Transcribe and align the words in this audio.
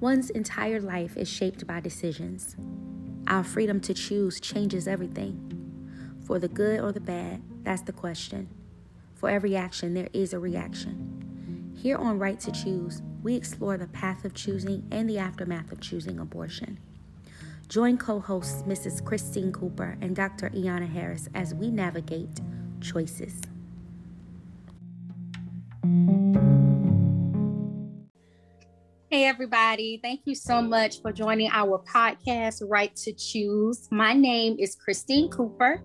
One's 0.00 0.28
entire 0.28 0.78
life 0.78 1.16
is 1.16 1.26
shaped 1.26 1.66
by 1.66 1.80
decisions. 1.80 2.54
Our 3.26 3.42
freedom 3.42 3.80
to 3.80 3.94
choose 3.94 4.38
changes 4.40 4.86
everything. 4.86 6.20
For 6.26 6.38
the 6.38 6.48
good 6.48 6.80
or 6.80 6.92
the 6.92 7.00
bad, 7.00 7.42
that's 7.64 7.80
the 7.80 7.94
question. 7.94 8.50
For 9.14 9.30
every 9.30 9.56
action, 9.56 9.94
there 9.94 10.10
is 10.12 10.34
a 10.34 10.38
reaction. 10.38 11.72
Here 11.74 11.96
on 11.96 12.18
Right 12.18 12.38
to 12.40 12.52
Choose, 12.52 13.00
we 13.22 13.36
explore 13.36 13.78
the 13.78 13.86
path 13.86 14.26
of 14.26 14.34
choosing 14.34 14.86
and 14.90 15.08
the 15.08 15.18
aftermath 15.18 15.72
of 15.72 15.80
choosing 15.80 16.18
abortion. 16.18 16.78
Join 17.68 17.96
co 17.96 18.20
hosts 18.20 18.64
Mrs. 18.64 19.02
Christine 19.02 19.50
Cooper 19.50 19.96
and 20.02 20.14
Dr. 20.14 20.50
Iana 20.50 20.92
Harris 20.92 21.30
as 21.34 21.54
we 21.54 21.70
navigate 21.70 22.40
choices. 22.82 23.40
Hey, 29.16 29.24
everybody. 29.24 29.98
Thank 30.02 30.26
you 30.26 30.34
so 30.34 30.60
much 30.60 31.00
for 31.00 31.10
joining 31.10 31.48
our 31.50 31.82
podcast, 31.90 32.62
Right 32.68 32.94
to 32.96 33.14
Choose. 33.14 33.88
My 33.90 34.12
name 34.12 34.56
is 34.58 34.74
Christine 34.76 35.30
Cooper. 35.30 35.82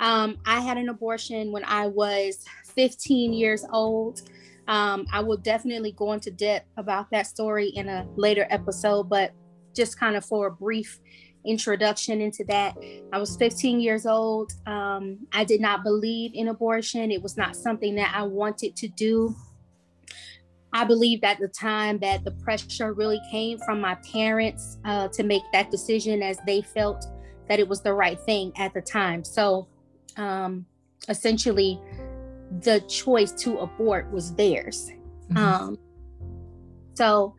Um, 0.00 0.38
I 0.44 0.58
had 0.58 0.76
an 0.76 0.88
abortion 0.88 1.52
when 1.52 1.62
I 1.62 1.86
was 1.86 2.44
15 2.74 3.32
years 3.32 3.64
old. 3.72 4.22
Um, 4.66 5.06
I 5.12 5.20
will 5.20 5.36
definitely 5.36 5.92
go 5.92 6.14
into 6.14 6.32
depth 6.32 6.66
about 6.76 7.08
that 7.12 7.28
story 7.28 7.68
in 7.68 7.88
a 7.88 8.04
later 8.16 8.44
episode, 8.50 9.04
but 9.04 9.30
just 9.72 9.96
kind 9.96 10.16
of 10.16 10.24
for 10.24 10.48
a 10.48 10.50
brief 10.50 10.98
introduction 11.46 12.20
into 12.20 12.42
that. 12.48 12.76
I 13.12 13.18
was 13.18 13.36
15 13.36 13.78
years 13.78 14.04
old. 14.04 14.50
Um, 14.66 15.28
I 15.32 15.44
did 15.44 15.60
not 15.60 15.84
believe 15.84 16.32
in 16.34 16.48
abortion, 16.48 17.12
it 17.12 17.22
was 17.22 17.36
not 17.36 17.54
something 17.54 17.94
that 17.94 18.12
I 18.16 18.24
wanted 18.24 18.74
to 18.78 18.88
do. 18.88 19.36
I 20.72 20.84
believe 20.84 21.24
at 21.24 21.38
the 21.38 21.48
time 21.48 21.98
that 22.00 22.24
the 22.24 22.30
pressure 22.32 22.92
really 22.92 23.20
came 23.30 23.58
from 23.58 23.80
my 23.80 23.96
parents 24.12 24.78
uh, 24.84 25.08
to 25.08 25.22
make 25.22 25.42
that 25.52 25.70
decision 25.70 26.22
as 26.22 26.38
they 26.46 26.60
felt 26.60 27.06
that 27.48 27.58
it 27.58 27.66
was 27.66 27.80
the 27.82 27.94
right 27.94 28.20
thing 28.20 28.52
at 28.56 28.74
the 28.74 28.82
time. 28.82 29.24
So 29.24 29.66
um, 30.16 30.66
essentially, 31.08 31.80
the 32.60 32.80
choice 32.80 33.32
to 33.32 33.58
abort 33.58 34.10
was 34.12 34.34
theirs. 34.34 34.90
Mm-hmm. 35.30 35.38
Um, 35.38 35.78
so 36.94 37.34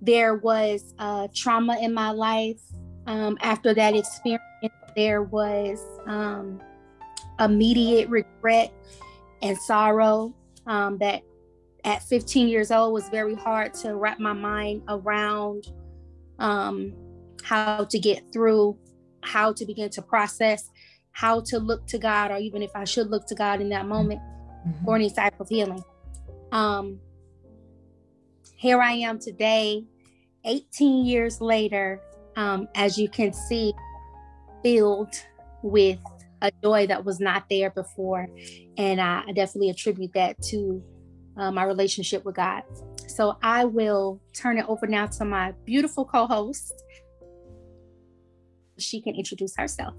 there 0.00 0.36
was 0.36 0.94
uh, 0.98 1.28
trauma 1.34 1.78
in 1.80 1.92
my 1.92 2.10
life. 2.10 2.60
Um, 3.06 3.36
after 3.42 3.74
that 3.74 3.94
experience, 3.94 4.42
there 4.94 5.22
was 5.22 5.82
um, 6.06 6.60
immediate 7.40 8.08
regret 8.08 8.72
and 9.42 9.56
sorrow 9.58 10.34
um, 10.66 10.98
that 10.98 11.22
at 11.88 12.02
15 12.02 12.48
years 12.48 12.70
old 12.70 12.92
was 12.92 13.08
very 13.08 13.34
hard 13.34 13.72
to 13.72 13.96
wrap 13.96 14.20
my 14.20 14.34
mind 14.34 14.82
around 14.88 15.68
um, 16.38 16.92
how 17.42 17.84
to 17.84 17.98
get 17.98 18.30
through, 18.30 18.78
how 19.22 19.54
to 19.54 19.64
begin 19.64 19.88
to 19.88 20.02
process, 20.02 20.70
how 21.12 21.40
to 21.40 21.58
look 21.58 21.86
to 21.86 21.98
God, 21.98 22.30
or 22.30 22.36
even 22.36 22.62
if 22.62 22.70
I 22.74 22.84
should 22.84 23.08
look 23.08 23.26
to 23.28 23.34
God 23.34 23.62
in 23.62 23.70
that 23.70 23.86
moment 23.86 24.20
mm-hmm. 24.20 24.84
for 24.84 24.96
any 24.96 25.08
type 25.08 25.40
of 25.40 25.48
healing. 25.48 25.82
Um, 26.52 27.00
here 28.56 28.82
I 28.82 28.92
am 28.92 29.18
today, 29.18 29.86
18 30.44 31.06
years 31.06 31.40
later, 31.40 32.02
um, 32.36 32.68
as 32.74 32.98
you 32.98 33.08
can 33.08 33.32
see, 33.32 33.72
filled 34.62 35.14
with 35.62 36.00
a 36.42 36.52
joy 36.62 36.86
that 36.88 37.02
was 37.02 37.18
not 37.18 37.44
there 37.48 37.70
before. 37.70 38.28
And 38.76 39.00
I, 39.00 39.22
I 39.26 39.32
definitely 39.32 39.70
attribute 39.70 40.12
that 40.12 40.38
to 40.50 40.82
uh, 41.38 41.50
my 41.50 41.64
relationship 41.64 42.24
with 42.24 42.36
God. 42.36 42.62
So 43.06 43.36
I 43.42 43.64
will 43.64 44.20
turn 44.34 44.58
it 44.58 44.66
over 44.68 44.86
now 44.86 45.06
to 45.06 45.24
my 45.24 45.52
beautiful 45.64 46.04
co 46.04 46.26
host. 46.26 46.72
She 48.78 49.00
can 49.00 49.14
introduce 49.14 49.56
herself. 49.56 49.94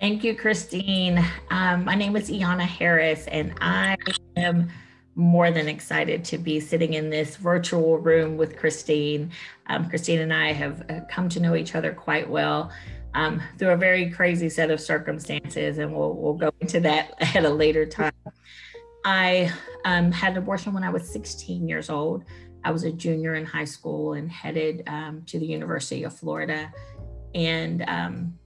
Thank 0.00 0.24
you, 0.24 0.34
Christine. 0.34 1.24
Um, 1.50 1.84
my 1.84 1.94
name 1.94 2.16
is 2.16 2.28
Iana 2.28 2.66
Harris, 2.66 3.28
and 3.28 3.54
I 3.60 3.96
am 4.36 4.68
more 5.14 5.50
than 5.50 5.68
excited 5.68 6.24
to 6.24 6.38
be 6.38 6.58
sitting 6.58 6.94
in 6.94 7.10
this 7.10 7.36
virtual 7.36 7.98
room 7.98 8.36
with 8.36 8.56
Christine. 8.56 9.30
Um, 9.68 9.88
Christine 9.88 10.20
and 10.20 10.32
I 10.32 10.52
have 10.52 10.90
uh, 10.90 11.00
come 11.08 11.28
to 11.30 11.40
know 11.40 11.54
each 11.54 11.74
other 11.74 11.92
quite 11.92 12.28
well 12.28 12.72
um, 13.14 13.40
through 13.58 13.70
a 13.70 13.76
very 13.76 14.10
crazy 14.10 14.48
set 14.48 14.70
of 14.70 14.80
circumstances, 14.80 15.78
and 15.78 15.94
we'll, 15.94 16.14
we'll 16.14 16.34
go 16.34 16.50
into 16.60 16.80
that 16.80 17.14
at 17.36 17.44
a 17.44 17.50
later 17.50 17.86
time. 17.86 18.12
I 19.04 19.52
um, 19.84 20.12
had 20.12 20.32
an 20.32 20.38
abortion 20.38 20.72
when 20.72 20.84
I 20.84 20.90
was 20.90 21.08
16 21.08 21.68
years 21.68 21.90
old. 21.90 22.24
I 22.64 22.70
was 22.70 22.84
a 22.84 22.92
junior 22.92 23.34
in 23.34 23.44
high 23.44 23.64
school 23.64 24.12
and 24.12 24.30
headed 24.30 24.84
um, 24.86 25.22
to 25.26 25.38
the 25.38 25.46
University 25.46 26.04
of 26.04 26.14
Florida. 26.14 26.72
And 27.34 27.84
um, 27.88 28.38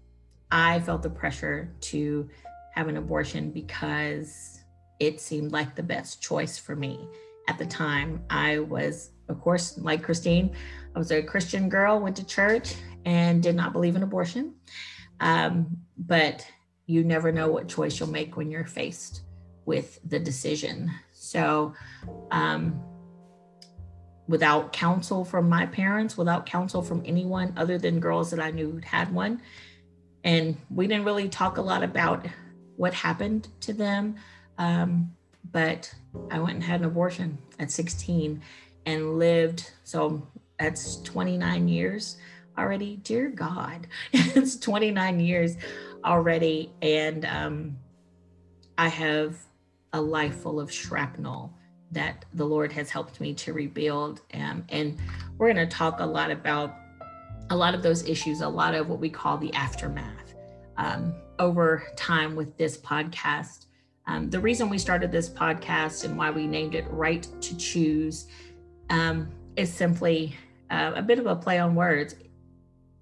I 0.50 0.80
felt 0.80 1.02
the 1.02 1.10
pressure 1.10 1.74
to 1.82 2.28
have 2.74 2.88
an 2.88 2.96
abortion 2.96 3.50
because 3.50 4.62
it 4.98 5.20
seemed 5.20 5.52
like 5.52 5.74
the 5.74 5.82
best 5.82 6.22
choice 6.22 6.56
for 6.56 6.74
me. 6.74 7.06
At 7.48 7.58
the 7.58 7.66
time, 7.66 8.24
I 8.30 8.60
was, 8.60 9.10
of 9.28 9.40
course, 9.40 9.78
like 9.78 10.02
Christine, 10.02 10.56
I 10.94 10.98
was 10.98 11.12
a 11.12 11.22
Christian 11.22 11.68
girl, 11.68 12.00
went 12.00 12.16
to 12.16 12.24
church, 12.24 12.74
and 13.04 13.42
did 13.42 13.54
not 13.54 13.72
believe 13.72 13.94
in 13.94 14.02
abortion. 14.02 14.54
Um, 15.20 15.76
but 15.98 16.46
you 16.86 17.04
never 17.04 17.30
know 17.30 17.50
what 17.50 17.68
choice 17.68 18.00
you'll 18.00 18.08
make 18.08 18.36
when 18.36 18.50
you're 18.50 18.64
faced 18.64 19.22
with 19.66 19.98
the 20.08 20.18
decision. 20.18 20.90
So, 21.12 21.74
um, 22.30 22.80
without 24.28 24.72
counsel 24.72 25.24
from 25.24 25.48
my 25.48 25.66
parents, 25.66 26.16
without 26.16 26.46
counsel 26.46 26.82
from 26.82 27.02
anyone 27.06 27.52
other 27.56 27.78
than 27.78 28.00
girls 28.00 28.30
that 28.30 28.40
I 28.40 28.50
knew 28.50 28.80
had 28.84 29.12
one, 29.12 29.42
and 30.24 30.56
we 30.70 30.86
didn't 30.86 31.04
really 31.04 31.28
talk 31.28 31.58
a 31.58 31.62
lot 31.62 31.82
about 31.82 32.26
what 32.76 32.94
happened 32.94 33.48
to 33.60 33.72
them. 33.72 34.16
Um, 34.58 35.12
but 35.52 35.94
I 36.30 36.38
went 36.40 36.54
and 36.54 36.64
had 36.64 36.80
an 36.80 36.86
abortion 36.86 37.38
at 37.58 37.70
16 37.70 38.42
and 38.86 39.18
lived. 39.18 39.70
So 39.84 40.26
that's 40.58 40.96
29 41.02 41.68
years 41.68 42.16
already. 42.58 42.96
Dear 42.96 43.28
God, 43.28 43.86
it's 44.12 44.56
29 44.56 45.20
years 45.20 45.56
already. 46.04 46.72
And 46.82 47.24
um, 47.24 47.76
I 48.76 48.88
have 48.88 49.36
a 49.96 50.00
life 50.00 50.36
full 50.36 50.60
of 50.60 50.70
shrapnel 50.70 51.52
that 51.90 52.26
the 52.34 52.44
Lord 52.44 52.70
has 52.72 52.90
helped 52.90 53.18
me 53.18 53.32
to 53.34 53.54
rebuild. 53.54 54.20
Um, 54.34 54.64
and 54.68 54.98
we're 55.38 55.52
going 55.52 55.68
to 55.68 55.74
talk 55.74 56.00
a 56.00 56.06
lot 56.06 56.30
about 56.30 56.74
a 57.48 57.56
lot 57.56 57.74
of 57.74 57.82
those 57.82 58.06
issues, 58.06 58.42
a 58.42 58.48
lot 58.48 58.74
of 58.74 58.88
what 58.88 58.98
we 58.98 59.08
call 59.08 59.38
the 59.38 59.52
aftermath 59.54 60.34
um, 60.76 61.14
over 61.38 61.84
time 61.96 62.36
with 62.36 62.56
this 62.58 62.76
podcast. 62.76 63.66
Um, 64.06 64.28
the 64.28 64.38
reason 64.38 64.68
we 64.68 64.78
started 64.78 65.10
this 65.10 65.30
podcast 65.30 66.04
and 66.04 66.18
why 66.18 66.30
we 66.30 66.46
named 66.46 66.74
it 66.74 66.84
Right 66.90 67.26
to 67.40 67.56
Choose 67.56 68.26
um, 68.90 69.30
is 69.56 69.72
simply 69.72 70.36
uh, 70.70 70.92
a 70.94 71.02
bit 71.02 71.18
of 71.18 71.26
a 71.26 71.36
play 71.36 71.58
on 71.58 71.74
words. 71.74 72.16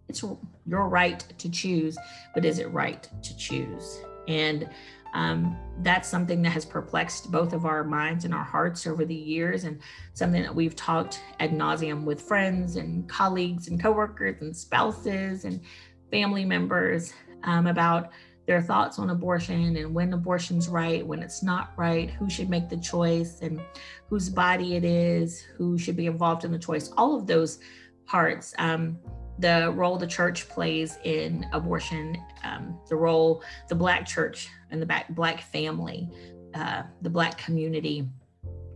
It's 0.09 0.23
your 0.65 0.89
right 0.89 1.21
to 1.39 1.51
choose, 1.51 1.99
but 2.35 2.45
is 2.45 2.61
it 2.61 2.71
right 2.71 3.09
to 3.23 3.37
choose? 3.37 3.99
And 4.29 4.69
um, 5.15 5.57
that's 5.83 6.09
something 6.09 6.43
that 6.43 6.51
has 6.51 6.65
perplexed 6.65 7.31
both 7.31 7.53
of 7.53 7.65
our 7.65 7.85
minds 7.85 8.25
and 8.25 8.35
our 8.35 8.45
hearts 8.45 8.87
over 8.87 9.05
the 9.05 9.15
years, 9.15 9.65
and 9.65 9.81
something 10.13 10.43
that 10.43 10.55
we've 10.55 10.77
talked 10.77 11.21
ad 11.41 11.53
nauseum 11.53 12.05
with 12.05 12.21
friends 12.21 12.77
and 12.77 13.09
colleagues 13.09 13.69
and 13.69 13.81
coworkers 13.81 14.43
and 14.43 14.57
spouses 14.57 15.45
and 15.45 15.61
family 16.11 16.45
members 16.45 17.13
um, 17.45 17.67
about 17.67 18.11
their 18.47 18.61
thoughts 18.61 18.99
on 18.99 19.11
abortion 19.11 19.77
and 19.77 19.95
when 19.95 20.13
abortion's 20.13 20.69
right, 20.69 21.07
when 21.07 21.23
it's 21.23 21.43
not 21.43 21.73
right, 21.77 22.11
who 22.11 22.29
should 22.29 22.51
make 22.51 22.69
the 22.69 22.77
choice, 22.77 23.41
and 23.41 23.61
whose 24.09 24.29
body 24.29 24.77
it 24.77 24.85
is, 24.85 25.41
who 25.57 25.79
should 25.79 25.97
be 25.97 26.07
involved 26.07 26.45
in 26.45 26.53
the 26.53 26.59
choice. 26.59 26.91
All 26.97 27.17
of 27.17 27.27
those 27.27 27.61
parts. 28.05 28.55
Um, 28.59 28.99
the 29.39 29.73
role 29.75 29.97
the 29.97 30.07
church 30.07 30.49
plays 30.49 30.99
in 31.05 31.47
abortion, 31.53 32.17
um, 32.45 32.79
the 32.89 32.97
role 32.97 33.43
the 33.69 33.75
Black 33.75 34.07
church 34.07 34.49
and 34.71 34.81
the 34.81 34.87
Black, 34.87 35.09
black 35.11 35.41
family, 35.43 36.09
uh, 36.55 36.83
the 37.03 37.11
Black 37.11 37.37
community, 37.39 38.09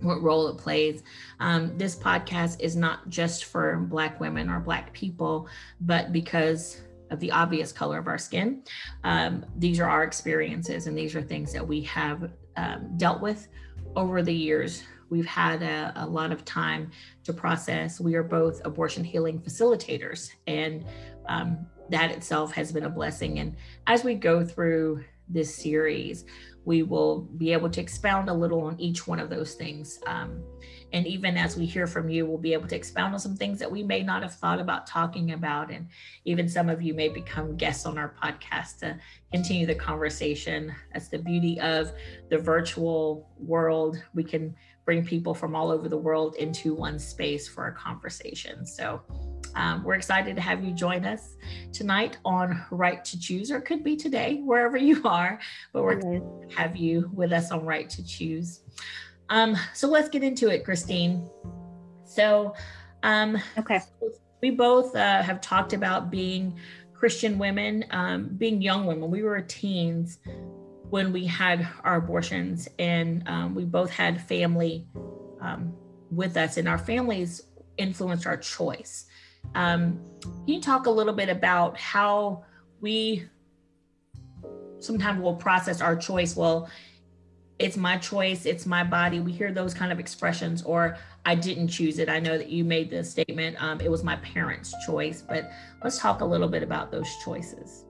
what 0.01 0.23
role 0.23 0.49
it 0.49 0.59
plays. 0.59 1.03
Um, 1.41 1.77
this 1.79 1.97
podcast 1.97 2.61
is 2.61 2.77
not 2.77 3.09
just 3.09 3.45
for 3.45 3.77
Black 3.77 4.21
women 4.21 4.49
or 4.49 4.61
Black 4.61 4.93
people, 4.93 5.49
but 5.81 6.13
because 6.13 6.83
of 7.11 7.21
the 7.21 7.31
obvious 7.31 7.73
color 7.73 7.99
of 7.99 8.07
our 8.07 8.19
skin, 8.19 8.63
um, 9.05 9.45
these 9.57 9.81
are 9.81 9.89
our 9.89 10.05
experiences 10.05 10.87
and 10.87 10.97
these 10.97 11.15
are 11.15 11.23
things 11.23 11.53
that 11.53 11.67
we 11.67 11.83
have 11.83 12.31
um, 12.57 12.97
dealt 12.97 13.21
with 13.21 13.49
over 13.97 14.23
the 14.23 14.35
years 14.35 14.83
We've 15.11 15.27
had 15.27 15.63
a, 15.63 15.93
a, 15.97 16.07
lot 16.07 16.33
of 16.33 16.45
time 16.45 16.91
to 17.25 17.33
process. 17.33 18.01
We 18.01 18.15
are 18.15 18.23
both 18.23 18.61
abortion 18.65 19.05
healing 19.05 19.41
facilitators, 19.41 20.31
and 20.47 20.85
um, 21.29 21.67
that 21.91 22.11
itself 22.11 22.53
has 22.53 22.73
been 22.73 22.85
a 22.85 22.91
blessing. 22.91 23.39
And 23.39 23.57
as 23.87 24.05
we 24.05 24.15
go 24.15 24.45
through 24.45 25.05
this 25.29 25.55
series, 25.55 26.25
we 26.65 26.83
will 26.83 27.21
be 27.39 27.53
able 27.55 27.71
to 27.71 27.81
expound 27.81 28.29
a 28.29 28.35
little 28.35 28.61
on 28.61 28.79
each 28.79 29.07
one 29.07 29.19
of 29.19 29.31
those 29.31 29.55
things. 29.55 30.01
Um, 30.07 30.43
and 30.93 31.07
even 31.07 31.37
as 31.39 31.57
we 31.57 31.65
hear 31.65 31.87
from 31.87 32.11
you, 32.11 32.27
we'll 32.27 32.37
be 32.37 32.53
able 32.53 32.69
to 32.69 32.77
expound 32.77 33.15
on 33.15 33.21
some 33.21 33.37
things 33.37 33.59
that 33.59 33.71
we 33.71 33.83
may 33.83 34.03
not 34.03 34.23
have 34.23 34.35
thought 34.35 34.61
about 34.61 34.87
talking 34.87 35.33
about. 35.33 35.71
And 35.71 35.89
even 36.27 36.47
some 36.47 36.69
of 36.69 36.83
you 36.83 36.93
may 36.93 37.09
become 37.09 37.57
guests 37.57 37.87
on 37.87 37.97
our 37.97 38.15
podcast 38.23 38.81
to 38.81 38.99
continue 39.33 39.67
the 39.67 39.75
conversation. 39.75 40.75
That's 40.93 41.09
the 41.09 41.19
beauty 41.19 41.59
of 41.61 41.93
the 42.29 42.37
virtual 42.37 43.31
world. 43.39 44.03
We 44.15 44.25
can 44.25 44.55
bring 44.89 45.05
people 45.05 45.35
from 45.35 45.55
all 45.55 45.71
over 45.71 45.87
the 45.87 45.99
world 45.99 46.35
into 46.37 46.73
one 46.73 46.99
space 46.99 47.47
for 47.47 47.67
a 47.67 47.73
conversation. 47.73 48.65
So 48.65 49.03
um, 49.55 49.85
we're 49.85 49.97
excited 49.97 50.35
to 50.35 50.41
have 50.41 50.65
you 50.65 50.73
join 50.73 51.05
us 51.05 51.37
tonight 51.75 52.17
on 52.25 52.65
Right 52.71 53.05
to 53.05 53.21
Choose, 53.21 53.51
or 53.51 53.59
it 53.59 53.67
could 53.67 53.85
be 53.85 53.97
today, 53.97 54.41
wherever 54.43 54.79
you 54.79 55.03
are, 55.05 55.39
but 55.75 55.83
we're 55.83 55.97
going 55.97 56.23
to 56.23 56.57
have 56.57 56.75
you 56.75 57.11
with 57.13 57.33
us 57.33 57.51
on 57.51 57.67
Right 57.67 57.91
to 57.91 58.03
Choose. 58.03 58.63
Um, 59.29 59.59
so 59.75 59.89
let's 59.89 60.09
get 60.09 60.23
into 60.23 60.49
it, 60.49 60.65
Christine. 60.65 61.29
So, 62.07 62.55
um, 63.03 63.37
okay, 63.59 63.81
we 64.41 64.53
both 64.53 64.97
uh, 64.97 65.21
have 65.21 65.43
talked 65.43 65.75
about 65.75 66.11
being 66.11 66.59
Christian 66.95 67.37
women, 67.37 67.85
um, 67.91 68.31
being 68.39 68.63
young 68.63 68.87
women. 68.87 69.11
We 69.11 69.23
were 69.23 69.39
teens 69.43 70.19
when 70.91 71.13
we 71.13 71.27
had 71.27 71.67
our 71.85 71.97
abortions, 71.97 72.69
and 72.79 73.27
um, 73.29 73.55
we 73.55 73.65
both 73.65 73.91
had 73.91 74.21
family 74.23 74.87
um, 75.41 75.75
with 76.11 76.37
us, 76.37 76.57
and 76.57 76.69
our 76.69 76.79
families 76.79 77.43
influenced 77.77 78.27
our 78.27 78.37
choice. 78.37 79.07
Um, 79.55 80.01
can 80.23 80.55
you 80.55 80.61
talk 80.61 80.87
a 80.87 80.91
little 80.91 81.13
bit 81.13 81.29
about 81.29 81.79
how 81.79 82.45
we 82.81 83.27
sometimes 84.79 85.21
will 85.21 85.37
process 85.37 85.81
our 85.81 85.97
choice? 85.97 86.37
Well, 86.37 86.69
it's 87.59 87.77
my 87.77 87.99
choice, 87.99 88.47
it's 88.47 88.67
my 88.67 88.85
body. 88.85 89.21
We 89.21 89.33
hear 89.33 89.53
those 89.53 89.75
kind 89.75 89.91
of 89.91 89.99
expressions, 89.99 90.63
or 90.63 90.97
I 91.27 91.35
didn't 91.35 91.69
choose 91.69 91.99
it. 91.99 92.09
I 92.09 92.21
know 92.21 92.39
that 92.39 92.49
you 92.49 92.65
made 92.65 92.89
the 92.91 93.03
statement, 93.03 93.61
um, 93.63 93.81
it 93.81 93.91
was 93.91 94.05
my 94.05 94.17
parents' 94.17 94.75
choice, 94.87 95.23
but 95.23 95.51
let's 95.83 95.99
talk 95.99 96.21
a 96.21 96.25
little 96.25 96.49
bit 96.49 96.63
about 96.63 96.93
those 96.93 97.09
choices. 97.25 97.85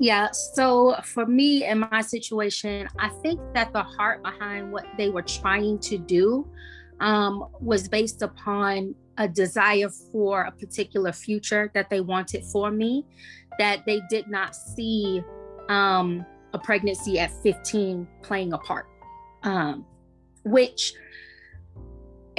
Yeah, 0.00 0.30
so 0.30 0.96
for 1.04 1.26
me 1.26 1.66
in 1.66 1.80
my 1.80 2.00
situation, 2.00 2.88
I 2.98 3.10
think 3.22 3.38
that 3.52 3.74
the 3.74 3.82
heart 3.82 4.22
behind 4.22 4.72
what 4.72 4.86
they 4.96 5.10
were 5.10 5.20
trying 5.20 5.78
to 5.80 5.98
do 5.98 6.50
um, 7.00 7.48
was 7.60 7.86
based 7.86 8.22
upon 8.22 8.94
a 9.18 9.28
desire 9.28 9.90
for 10.10 10.44
a 10.44 10.52
particular 10.52 11.12
future 11.12 11.70
that 11.74 11.90
they 11.90 12.00
wanted 12.00 12.44
for 12.44 12.70
me, 12.70 13.04
that 13.58 13.84
they 13.84 14.00
did 14.08 14.26
not 14.26 14.56
see 14.56 15.22
um, 15.68 16.24
a 16.54 16.58
pregnancy 16.58 17.18
at 17.18 17.30
15 17.42 18.08
playing 18.22 18.54
a 18.54 18.58
part, 18.58 18.86
um, 19.42 19.84
which, 20.44 20.94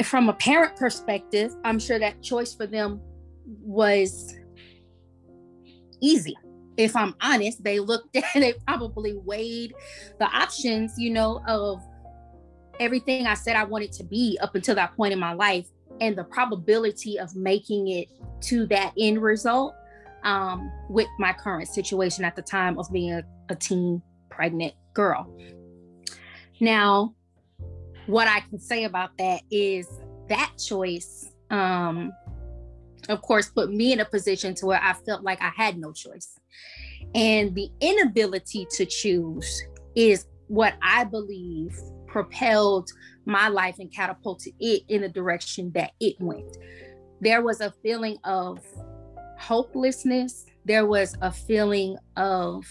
from 0.04 0.30
a 0.30 0.34
parent 0.34 0.76
perspective, 0.78 1.54
I'm 1.64 1.78
sure 1.78 2.00
that 2.00 2.24
choice 2.24 2.56
for 2.56 2.66
them 2.66 3.00
was 3.46 4.36
easy. 6.02 6.36
If 6.78 6.96
I'm 6.96 7.16
honest, 7.22 7.64
they 7.64 7.80
looked 7.80 8.16
at 8.16 8.24
they 8.34 8.54
probably 8.68 9.18
weighed 9.18 9.74
the 10.20 10.26
options, 10.26 10.94
you 10.98 11.10
know, 11.10 11.42
of 11.48 11.82
everything 12.80 13.28
I 13.28 13.36
said 13.36 13.56
I 13.56 13.64
wanted 13.64 13.92
to 13.94 14.04
be 14.04 14.38
up 14.42 14.56
until 14.56 14.76
that 14.76 14.96
point 14.96 15.14
in 15.14 15.20
my 15.20 15.34
life 15.34 15.68
and 16.00 16.18
the 16.18 16.24
probability 16.24 17.20
of 17.20 17.36
making 17.36 17.90
it 17.90 18.08
to 18.42 18.66
that 18.68 18.94
end 18.98 19.22
result 19.22 19.76
um, 20.24 20.72
with 20.90 21.08
my 21.20 21.34
current 21.34 21.68
situation 21.68 22.26
at 22.26 22.36
the 22.36 22.42
time 22.42 22.78
of 22.80 22.92
being 22.92 23.14
a, 23.14 23.24
a 23.50 23.56
teen 23.56 24.02
pregnant 24.30 24.74
girl. 24.94 25.32
Now, 26.60 27.14
what 28.08 28.28
I 28.28 28.42
can 28.42 28.60
say 28.60 28.84
about 28.86 29.18
that 29.18 29.42
is 29.52 29.88
that 30.30 30.54
choice, 30.58 31.32
um, 31.50 32.12
of 33.10 33.22
course, 33.22 33.50
put 33.50 33.72
me 33.72 33.94
in 33.94 34.00
a 34.00 34.06
position 34.06 34.54
to 34.56 34.66
where 34.66 34.82
I 34.82 34.94
felt 34.94 35.24
like 35.24 35.42
I 35.42 35.52
had 35.56 35.78
no 35.78 35.92
choice. 35.92 36.40
And 37.16 37.56
the 37.56 37.70
inability 37.82 38.68
to 38.72 38.86
choose 38.86 39.64
is 39.96 40.28
what 40.48 40.76
I 40.82 41.04
believe 41.04 41.78
propelled 42.08 42.90
my 43.26 43.48
life 43.48 43.78
and 43.80 43.94
catapulted 43.94 44.54
it 44.60 44.84
in 44.90 45.02
the 45.02 45.10
direction 45.10 45.72
that 45.74 45.92
it 46.00 46.16
went. 46.20 46.58
There 47.22 47.42
was 47.42 47.62
a 47.62 47.74
feeling 47.84 48.18
of 48.24 48.60
hopelessness, 49.40 50.46
there 50.66 50.86
was 50.86 51.16
a 51.22 51.32
feeling 51.32 51.98
of 52.18 52.66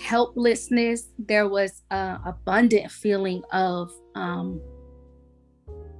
helplessness, 0.00 1.10
there 1.18 1.48
was 1.48 1.82
an 1.90 2.20
abundant 2.26 2.90
feeling 2.90 3.42
of 3.52 3.92
um, 4.14 4.60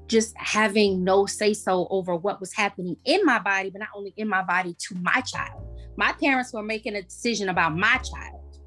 just 0.07 0.35
having 0.37 1.03
no 1.03 1.27
say 1.27 1.55
so 1.55 1.87
over 1.91 2.15
what 2.15 2.41
was 2.41 2.53
happening 2.53 2.97
in 3.05 3.25
my 3.25 3.39
body, 3.39 3.71
but 3.71 3.81
not 3.81 3.89
only 3.95 4.13
in 4.17 4.29
my 4.29 4.43
body 4.43 4.75
to 4.79 4.95
my 4.97 5.21
child. 5.23 5.63
My 5.97 6.13
parents 6.13 6.53
were 6.53 6.63
making 6.63 6.97
a 6.97 7.03
decision 7.03 7.49
about 7.49 7.77
my 7.77 7.99
child 7.99 8.61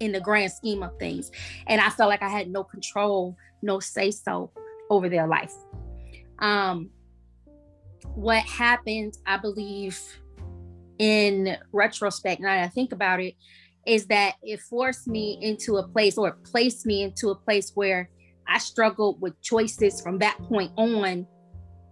in 0.00 0.12
the 0.12 0.20
grand 0.20 0.52
scheme 0.52 0.82
of 0.82 0.98
things. 0.98 1.30
And 1.66 1.80
I 1.80 1.90
felt 1.90 2.10
like 2.10 2.22
I 2.22 2.28
had 2.28 2.50
no 2.50 2.64
control, 2.64 3.36
no 3.62 3.80
say 3.80 4.10
so 4.10 4.50
over 4.90 5.08
their 5.08 5.26
life. 5.26 5.54
Um, 6.40 6.90
what 8.14 8.42
happened, 8.44 9.16
I 9.26 9.36
believe, 9.36 9.98
in 10.98 11.56
retrospect, 11.72 12.40
now 12.40 12.54
that 12.54 12.64
I 12.64 12.68
think 12.68 12.92
about 12.92 13.20
it, 13.20 13.34
is 13.86 14.06
that 14.06 14.34
it 14.42 14.60
forced 14.60 15.06
me 15.06 15.38
into 15.40 15.76
a 15.76 15.86
place 15.86 16.16
or 16.16 16.32
placed 16.44 16.86
me 16.86 17.02
into 17.02 17.30
a 17.30 17.34
place 17.34 17.72
where 17.74 18.08
I 18.46 18.58
struggled 18.58 19.20
with 19.20 19.40
choices 19.40 20.00
from 20.00 20.18
that 20.18 20.38
point 20.48 20.72
on 20.76 21.26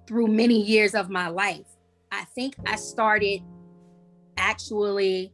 through 0.07 0.29
many 0.29 0.61
years 0.61 0.95
of 0.95 1.11
my 1.11 1.29
life. 1.29 1.67
I 2.11 2.25
think 2.35 2.55
I 2.67 2.77
started 2.77 3.41
actually 4.37 5.33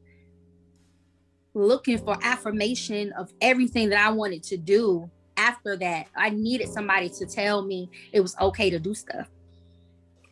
looking 1.54 1.98
for 1.98 2.16
affirmation 2.22 3.12
of 3.12 3.32
everything 3.40 3.88
that 3.90 4.06
I 4.06 4.10
wanted 4.12 4.42
to 4.44 4.56
do 4.56 5.10
after 5.36 5.76
that. 5.76 6.06
I 6.16 6.30
needed 6.30 6.68
somebody 6.68 7.08
to 7.10 7.26
tell 7.26 7.62
me 7.62 7.90
it 8.12 8.20
was 8.20 8.36
okay 8.40 8.70
to 8.70 8.78
do 8.78 8.94
stuff. 8.94 9.28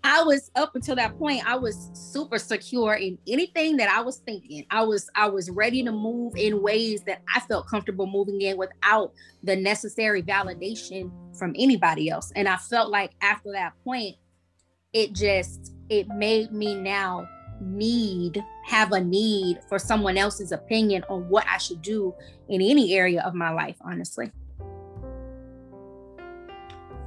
I 0.08 0.22
was 0.22 0.52
up 0.54 0.76
until 0.76 0.94
that 0.94 1.18
point, 1.18 1.44
I 1.44 1.56
was 1.56 1.90
super 1.92 2.38
secure 2.38 2.94
in 2.94 3.18
anything 3.26 3.76
that 3.78 3.88
I 3.88 4.00
was 4.02 4.18
thinking. 4.18 4.64
I 4.70 4.82
was 4.82 5.10
I 5.16 5.28
was 5.28 5.50
ready 5.50 5.82
to 5.82 5.90
move 5.90 6.36
in 6.36 6.62
ways 6.62 7.02
that 7.08 7.22
I 7.34 7.40
felt 7.40 7.66
comfortable 7.66 8.06
moving 8.06 8.40
in 8.40 8.56
without 8.56 9.12
the 9.42 9.56
necessary 9.56 10.22
validation 10.22 11.10
from 11.36 11.56
anybody 11.58 12.08
else. 12.08 12.32
And 12.36 12.48
I 12.48 12.56
felt 12.56 12.88
like 12.88 13.14
after 13.20 13.50
that 13.50 13.72
point, 13.82 14.14
it 14.92 15.12
just 15.12 15.74
it 15.88 16.06
made 16.06 16.52
me 16.52 16.76
now 16.76 17.28
need 17.60 18.44
have 18.64 18.92
a 18.92 19.00
need 19.00 19.58
for 19.68 19.76
someone 19.76 20.16
else's 20.16 20.52
opinion 20.52 21.02
on 21.08 21.28
what 21.28 21.44
I 21.48 21.58
should 21.58 21.82
do 21.82 22.14
in 22.48 22.62
any 22.62 22.94
area 22.94 23.22
of 23.22 23.34
my 23.34 23.50
life, 23.50 23.76
honestly. 23.80 24.30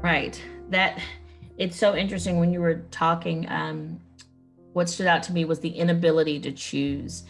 Right. 0.01 0.41
That 0.69 0.99
it's 1.59 1.77
so 1.77 1.93
interesting 1.93 2.39
when 2.39 2.51
you 2.51 2.61
were 2.61 2.85
talking. 2.89 3.47
Um, 3.49 3.99
what 4.73 4.87
stood 4.87 5.07
out 5.07 5.21
to 5.23 5.33
me 5.33 5.45
was 5.45 5.59
the 5.59 5.69
inability 5.69 6.39
to 6.39 6.51
choose. 6.53 7.23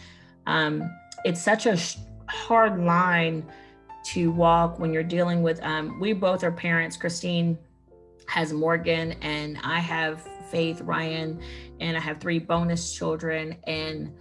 Um, 0.46 0.88
it's 1.24 1.42
such 1.42 1.66
a 1.66 1.76
sh- 1.76 1.96
hard 2.28 2.80
line 2.80 3.44
to 4.04 4.30
walk 4.30 4.78
when 4.78 4.92
you're 4.92 5.02
dealing 5.02 5.42
with. 5.42 5.60
Um, 5.62 5.98
we 5.98 6.12
both 6.12 6.44
are 6.44 6.52
parents. 6.52 6.96
Christine 6.96 7.58
has 8.28 8.52
Morgan, 8.52 9.12
and 9.20 9.58
I 9.64 9.80
have 9.80 10.26
Faith, 10.50 10.80
Ryan, 10.82 11.40
and 11.80 11.96
I 11.96 12.00
have 12.00 12.20
three 12.20 12.38
bonus 12.38 12.94
children. 12.94 13.56
And 13.64 14.14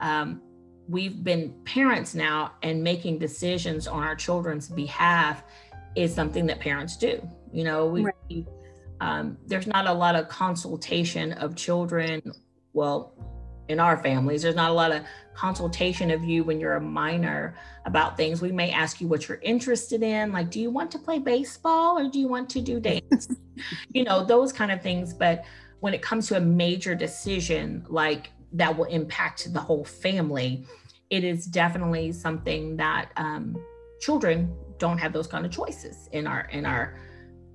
um, 0.00 0.40
we've 0.88 1.22
been 1.22 1.52
parents 1.64 2.14
now, 2.14 2.52
and 2.62 2.82
making 2.82 3.18
decisions 3.18 3.86
on 3.86 4.02
our 4.02 4.16
children's 4.16 4.68
behalf 4.68 5.44
is 5.96 6.14
something 6.14 6.46
that 6.46 6.60
parents 6.60 6.96
do. 6.96 7.20
You 7.52 7.64
know, 7.64 7.86
we. 7.86 8.04
Right. 8.04 8.46
Um, 9.00 9.38
there's 9.46 9.66
not 9.66 9.86
a 9.86 9.92
lot 9.92 10.14
of 10.14 10.28
consultation 10.28 11.32
of 11.32 11.56
children. 11.56 12.22
Well, 12.72 13.14
in 13.68 13.78
our 13.80 13.96
families, 14.02 14.42
there's 14.42 14.56
not 14.56 14.70
a 14.70 14.74
lot 14.74 14.92
of 14.92 15.02
consultation 15.34 16.10
of 16.10 16.24
you 16.24 16.42
when 16.44 16.60
you're 16.60 16.74
a 16.74 16.80
minor 16.80 17.56
about 17.86 18.16
things. 18.16 18.42
We 18.42 18.52
may 18.52 18.72
ask 18.72 19.00
you 19.00 19.06
what 19.06 19.28
you're 19.28 19.40
interested 19.42 20.02
in, 20.02 20.32
like, 20.32 20.50
do 20.50 20.60
you 20.60 20.70
want 20.70 20.90
to 20.90 20.98
play 20.98 21.18
baseball 21.18 21.98
or 21.98 22.08
do 22.10 22.18
you 22.18 22.28
want 22.28 22.50
to 22.50 22.60
do 22.60 22.80
dance? 22.90 23.28
you 23.92 24.04
know, 24.04 24.24
those 24.24 24.52
kind 24.52 24.72
of 24.72 24.82
things. 24.82 25.14
But 25.14 25.44
when 25.80 25.94
it 25.94 26.02
comes 26.02 26.26
to 26.28 26.36
a 26.36 26.40
major 26.40 26.94
decision 26.94 27.86
like 27.88 28.30
that 28.52 28.76
will 28.76 28.86
impact 28.86 29.52
the 29.52 29.60
whole 29.60 29.84
family, 29.84 30.66
it 31.08 31.24
is 31.24 31.46
definitely 31.46 32.12
something 32.12 32.76
that 32.76 33.10
um, 33.16 33.56
children 34.00 34.54
don't 34.78 34.98
have 34.98 35.12
those 35.12 35.26
kind 35.26 35.44
of 35.44 35.52
choices 35.52 36.08
in 36.12 36.26
our 36.26 36.42
in 36.52 36.64
our 36.66 36.98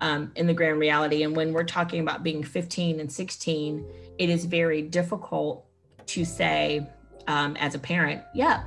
um, 0.01 0.31
in 0.35 0.47
the 0.47 0.53
grand 0.53 0.79
reality. 0.79 1.23
And 1.23 1.35
when 1.35 1.53
we're 1.53 1.63
talking 1.63 2.01
about 2.01 2.23
being 2.23 2.43
15 2.43 2.99
and 2.99 3.11
16, 3.11 3.85
it 4.17 4.29
is 4.29 4.45
very 4.45 4.81
difficult 4.81 5.65
to 6.07 6.25
say 6.25 6.87
um, 7.27 7.55
as 7.57 7.75
a 7.75 7.79
parent, 7.79 8.21
yeah, 8.33 8.63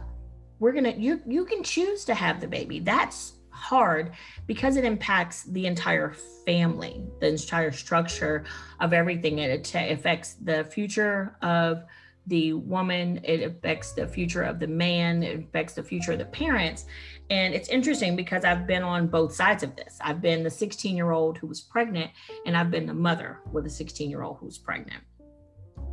we're 0.59 0.73
gonna 0.73 0.95
you 0.97 1.21
you 1.27 1.45
can 1.45 1.63
choose 1.63 2.05
to 2.05 2.15
have 2.15 2.41
the 2.41 2.49
baby 2.49 2.81
that's 2.81 3.35
hard 3.51 4.13
because 4.47 4.77
it 4.77 4.85
impacts 4.85 5.45
the 5.45 5.67
entire 5.67 6.15
family 6.47 7.03
the 7.21 7.29
entire 7.29 7.73
structure 7.73 8.45
of 8.81 8.93
everything 8.93 9.39
it 9.39 9.75
affects 9.75 10.35
the 10.35 10.65
future 10.65 11.37
of 11.43 11.83
the 12.29 12.53
woman 12.53 13.21
it 13.25 13.43
affects 13.43 13.93
the 13.93 14.07
future 14.07 14.43
of 14.43 14.59
the 14.61 14.67
man 14.67 15.23
it 15.23 15.41
affects 15.41 15.75
the 15.75 15.83
future 15.83 16.13
of 16.13 16.19
the 16.19 16.25
parents. 16.27 16.87
And 17.31 17.55
it's 17.55 17.69
interesting 17.69 18.17
because 18.17 18.45
i've 18.45 18.67
been 18.67 18.83
on 18.83 19.09
both 19.09 19.35
sides 19.35 19.63
of 19.63 19.75
this. 19.77 19.99
I've 20.01 20.23
been 20.23 20.43
the 20.43 20.51
16 20.51 20.97
year 20.97 21.11
old 21.11 21.39
who 21.39 21.47
was 21.47 21.61
pregnant 21.61 22.11
and 22.47 22.57
i've 22.57 22.71
been 22.71 22.87
the 22.87 22.95
mother 22.95 23.41
with 23.53 23.67
a 23.67 23.71
16 23.71 24.09
year 24.09 24.23
old 24.23 24.39
who's 24.39 24.59
pregnant. 24.59 25.03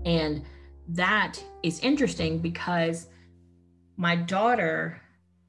And 0.05 0.43
that 0.89 1.43
is 1.63 1.79
interesting 1.79 2.39
because 2.39 3.07
my 3.97 4.15
daughter, 4.15 5.01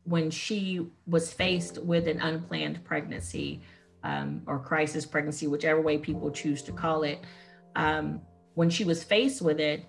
when 0.05 0.31
she 0.31 0.87
was 1.07 1.33
faced 1.33 1.79
with 1.83 2.07
an 2.07 2.21
unplanned 2.21 2.85
pregnancy 2.85 3.61
um, 4.03 4.43
or 4.47 4.59
crisis 4.59 5.05
pregnancy, 5.05 5.47
whichever 5.47 5.81
way 5.81 5.99
people 5.99 6.31
choose 6.31 6.63
to 6.63 6.73
call 6.73 7.03
it, 7.03 7.21
um, 7.75 8.21
when 8.55 8.71
she 8.71 8.85
was 8.85 9.03
faced 9.05 9.43
with 9.43 9.61
it, 9.61 9.85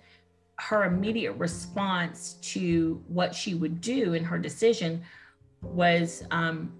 her 0.59 0.85
immediate 0.85 1.33
response 1.33 2.33
to 2.41 3.01
what 3.07 3.33
she 3.33 3.53
would 3.53 3.79
do 3.79 4.13
in 4.13 4.23
her 4.23 4.37
decision 4.37 5.03
was 5.61 6.23
um, 6.31 6.73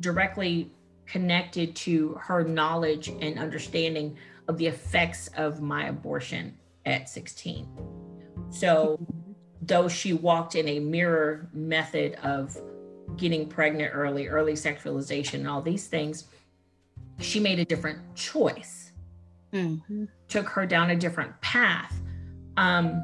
directly 0.00 0.70
connected 1.06 1.74
to 1.74 2.14
her 2.20 2.44
knowledge 2.44 3.08
and 3.08 3.38
understanding 3.38 4.16
of 4.48 4.58
the 4.58 4.66
effects 4.66 5.28
of 5.36 5.60
my 5.60 5.86
abortion 5.86 6.56
at 6.84 7.08
16. 7.08 7.68
So 8.50 8.98
though 9.62 9.88
she 9.88 10.12
walked 10.12 10.54
in 10.54 10.68
a 10.68 10.80
mirror 10.80 11.48
method 11.52 12.14
of 12.22 12.56
getting 13.16 13.48
pregnant 13.48 13.92
early, 13.94 14.28
early 14.28 14.54
sexualization, 14.54 15.34
and 15.34 15.48
all 15.48 15.62
these 15.62 15.86
things, 15.86 16.24
she 17.18 17.40
made 17.40 17.58
a 17.58 17.64
different 17.64 17.98
choice, 18.14 18.92
mm-hmm. 19.52 20.04
took 20.28 20.48
her 20.48 20.66
down 20.66 20.90
a 20.90 20.96
different 20.96 21.38
path. 21.40 21.94
Um, 22.56 23.02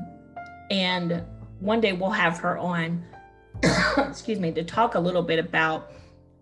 and 0.71 1.23
one 1.61 1.81
day 1.81 1.93
we'll 1.93 2.11
have 2.11 2.39
her 2.39 2.59
on, 2.59 3.05
excuse 3.99 4.39
me, 4.39 4.53
to 4.53 4.65
talk 4.65 4.95
a 4.95 5.01
little 5.01 5.23
bit 5.23 5.39
about 5.39 5.93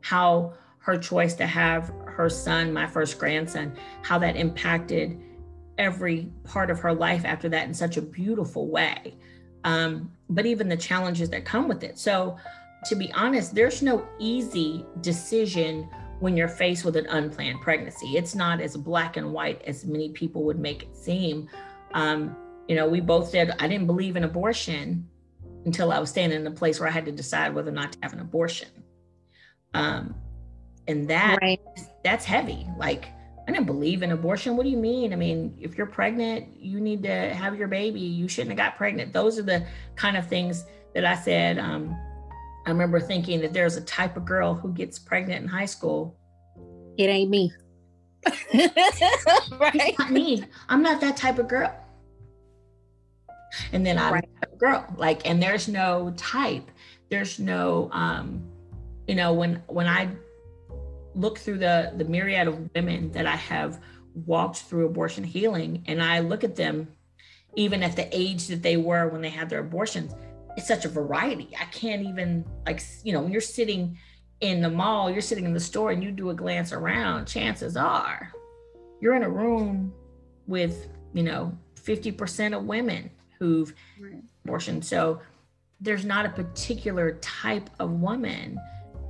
how 0.00 0.54
her 0.78 0.96
choice 0.96 1.34
to 1.34 1.46
have 1.46 1.92
her 2.06 2.28
son, 2.28 2.72
my 2.72 2.86
first 2.86 3.18
grandson, 3.18 3.76
how 4.02 4.18
that 4.18 4.36
impacted 4.36 5.20
every 5.78 6.30
part 6.44 6.70
of 6.70 6.78
her 6.78 6.92
life 6.92 7.24
after 7.24 7.48
that 7.48 7.66
in 7.66 7.74
such 7.74 7.96
a 7.96 8.02
beautiful 8.02 8.68
way 8.68 9.14
um, 9.66 10.12
but 10.30 10.46
even 10.46 10.68
the 10.68 10.76
challenges 10.76 11.28
that 11.30 11.44
come 11.44 11.68
with 11.68 11.82
it. 11.82 11.98
So, 11.98 12.36
to 12.84 12.94
be 12.94 13.12
honest, 13.12 13.54
there's 13.54 13.82
no 13.82 14.06
easy 14.20 14.86
decision 15.00 15.88
when 16.20 16.36
you're 16.36 16.48
faced 16.48 16.84
with 16.84 16.96
an 16.96 17.06
unplanned 17.06 17.60
pregnancy. 17.60 18.16
It's 18.16 18.34
not 18.34 18.60
as 18.60 18.76
black 18.76 19.16
and 19.16 19.32
white 19.32 19.60
as 19.62 19.84
many 19.84 20.10
people 20.10 20.44
would 20.44 20.58
make 20.58 20.84
it 20.84 20.96
seem. 20.96 21.48
Um, 21.94 22.36
you 22.68 22.74
know, 22.76 22.88
we 22.88 23.00
both 23.00 23.28
said 23.28 23.54
I 23.58 23.68
didn't 23.68 23.86
believe 23.86 24.16
in 24.16 24.24
abortion 24.24 25.08
until 25.64 25.92
I 25.92 25.98
was 25.98 26.10
standing 26.10 26.40
in 26.40 26.46
a 26.46 26.50
place 26.50 26.78
where 26.78 26.88
I 26.88 26.92
had 26.92 27.04
to 27.06 27.12
decide 27.12 27.54
whether 27.54 27.70
or 27.70 27.74
not 27.74 27.92
to 27.92 27.98
have 28.02 28.12
an 28.12 28.20
abortion. 28.20 28.68
Um, 29.74 30.14
and 30.88 31.08
that 31.08 31.38
right. 31.42 31.60
that's 32.04 32.24
heavy. 32.24 32.66
Like 32.78 33.08
I 33.48 33.52
didn't 33.52 33.66
believe 33.66 34.02
in 34.02 34.12
abortion. 34.12 34.56
What 34.56 34.64
do 34.64 34.70
you 34.70 34.76
mean? 34.76 35.12
I 35.12 35.16
mean, 35.16 35.56
if 35.60 35.76
you're 35.76 35.86
pregnant, 35.86 36.48
you 36.58 36.80
need 36.80 37.02
to 37.04 37.34
have 37.34 37.56
your 37.56 37.68
baby. 37.68 38.00
You 38.00 38.28
shouldn't 38.28 38.50
have 38.50 38.58
got 38.58 38.76
pregnant. 38.76 39.12
Those 39.12 39.38
are 39.38 39.42
the 39.42 39.66
kind 39.94 40.16
of 40.16 40.26
things 40.26 40.64
that 40.94 41.04
I 41.04 41.14
said. 41.14 41.58
Um, 41.58 41.96
I 42.66 42.70
remember 42.70 42.98
thinking 42.98 43.40
that 43.42 43.52
there's 43.52 43.76
a 43.76 43.82
type 43.82 44.16
of 44.16 44.24
girl 44.24 44.54
who 44.54 44.72
gets 44.72 44.98
pregnant 44.98 45.42
in 45.42 45.48
high 45.48 45.66
school. 45.66 46.16
It 46.96 47.06
ain't 47.06 47.30
me. 47.30 47.52
right? 49.60 49.94
not 49.98 50.10
me. 50.10 50.44
I'm 50.68 50.82
not 50.82 51.00
that 51.00 51.16
type 51.16 51.38
of 51.38 51.46
girl. 51.46 51.72
And 53.72 53.84
then 53.84 53.98
I'm 53.98 54.14
right. 54.14 54.28
a 54.42 54.56
girl. 54.56 54.86
Like, 54.96 55.28
and 55.28 55.42
there's 55.42 55.68
no 55.68 56.12
type. 56.16 56.70
There's 57.08 57.38
no 57.38 57.88
um, 57.92 58.42
you 59.06 59.14
know, 59.14 59.32
when 59.32 59.62
when 59.68 59.86
I 59.86 60.10
look 61.14 61.38
through 61.38 61.58
the 61.58 61.92
the 61.96 62.04
myriad 62.04 62.48
of 62.48 62.68
women 62.74 63.10
that 63.12 63.26
I 63.26 63.36
have 63.36 63.80
walked 64.14 64.58
through 64.58 64.86
abortion 64.86 65.24
healing 65.24 65.82
and 65.86 66.02
I 66.02 66.20
look 66.20 66.44
at 66.44 66.56
them 66.56 66.88
even 67.54 67.82
at 67.82 67.96
the 67.96 68.08
age 68.16 68.48
that 68.48 68.62
they 68.62 68.76
were 68.76 69.08
when 69.08 69.22
they 69.22 69.30
had 69.30 69.48
their 69.48 69.60
abortions 69.60 70.14
it's 70.56 70.68
such 70.68 70.84
a 70.84 70.88
variety 70.88 71.50
I 71.58 71.64
can't 71.66 72.02
even 72.02 72.44
like 72.66 72.82
you 73.02 73.12
know 73.12 73.22
when 73.22 73.32
you're 73.32 73.40
sitting 73.40 73.98
in 74.40 74.62
the 74.62 74.70
mall 74.70 75.10
you're 75.10 75.20
sitting 75.20 75.44
in 75.44 75.52
the 75.52 75.60
store 75.60 75.90
and 75.90 76.02
you 76.02 76.10
do 76.10 76.30
a 76.30 76.34
glance 76.34 76.72
around 76.72 77.26
chances 77.26 77.76
are 77.76 78.32
you're 79.00 79.14
in 79.14 79.22
a 79.22 79.30
room 79.30 79.92
with 80.46 80.88
you 81.12 81.22
know 81.22 81.56
50% 81.82 82.56
of 82.56 82.64
women 82.64 83.10
who've 83.38 83.74
right. 84.00 84.22
abortion 84.44 84.82
so 84.82 85.20
there's 85.80 86.04
not 86.04 86.26
a 86.26 86.30
particular 86.30 87.18
type 87.20 87.68
of 87.78 87.90
woman 87.90 88.58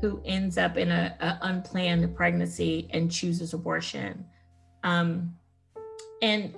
who 0.01 0.21
ends 0.25 0.59
up 0.59 0.77
in 0.77 0.91
a, 0.91 1.17
a 1.21 1.39
unplanned 1.43 2.15
pregnancy 2.15 2.89
and 2.93 3.11
chooses 3.11 3.55
abortion. 3.55 4.25
Um, 4.83 5.35
and 6.23 6.55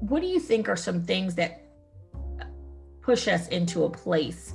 what 0.00 0.20
do 0.20 0.28
you 0.28 0.40
think 0.40 0.68
are 0.68 0.76
some 0.76 1.02
things 1.04 1.34
that 1.36 1.62
push 3.00 3.28
us 3.28 3.48
into 3.48 3.84
a 3.84 3.90
place 3.90 4.54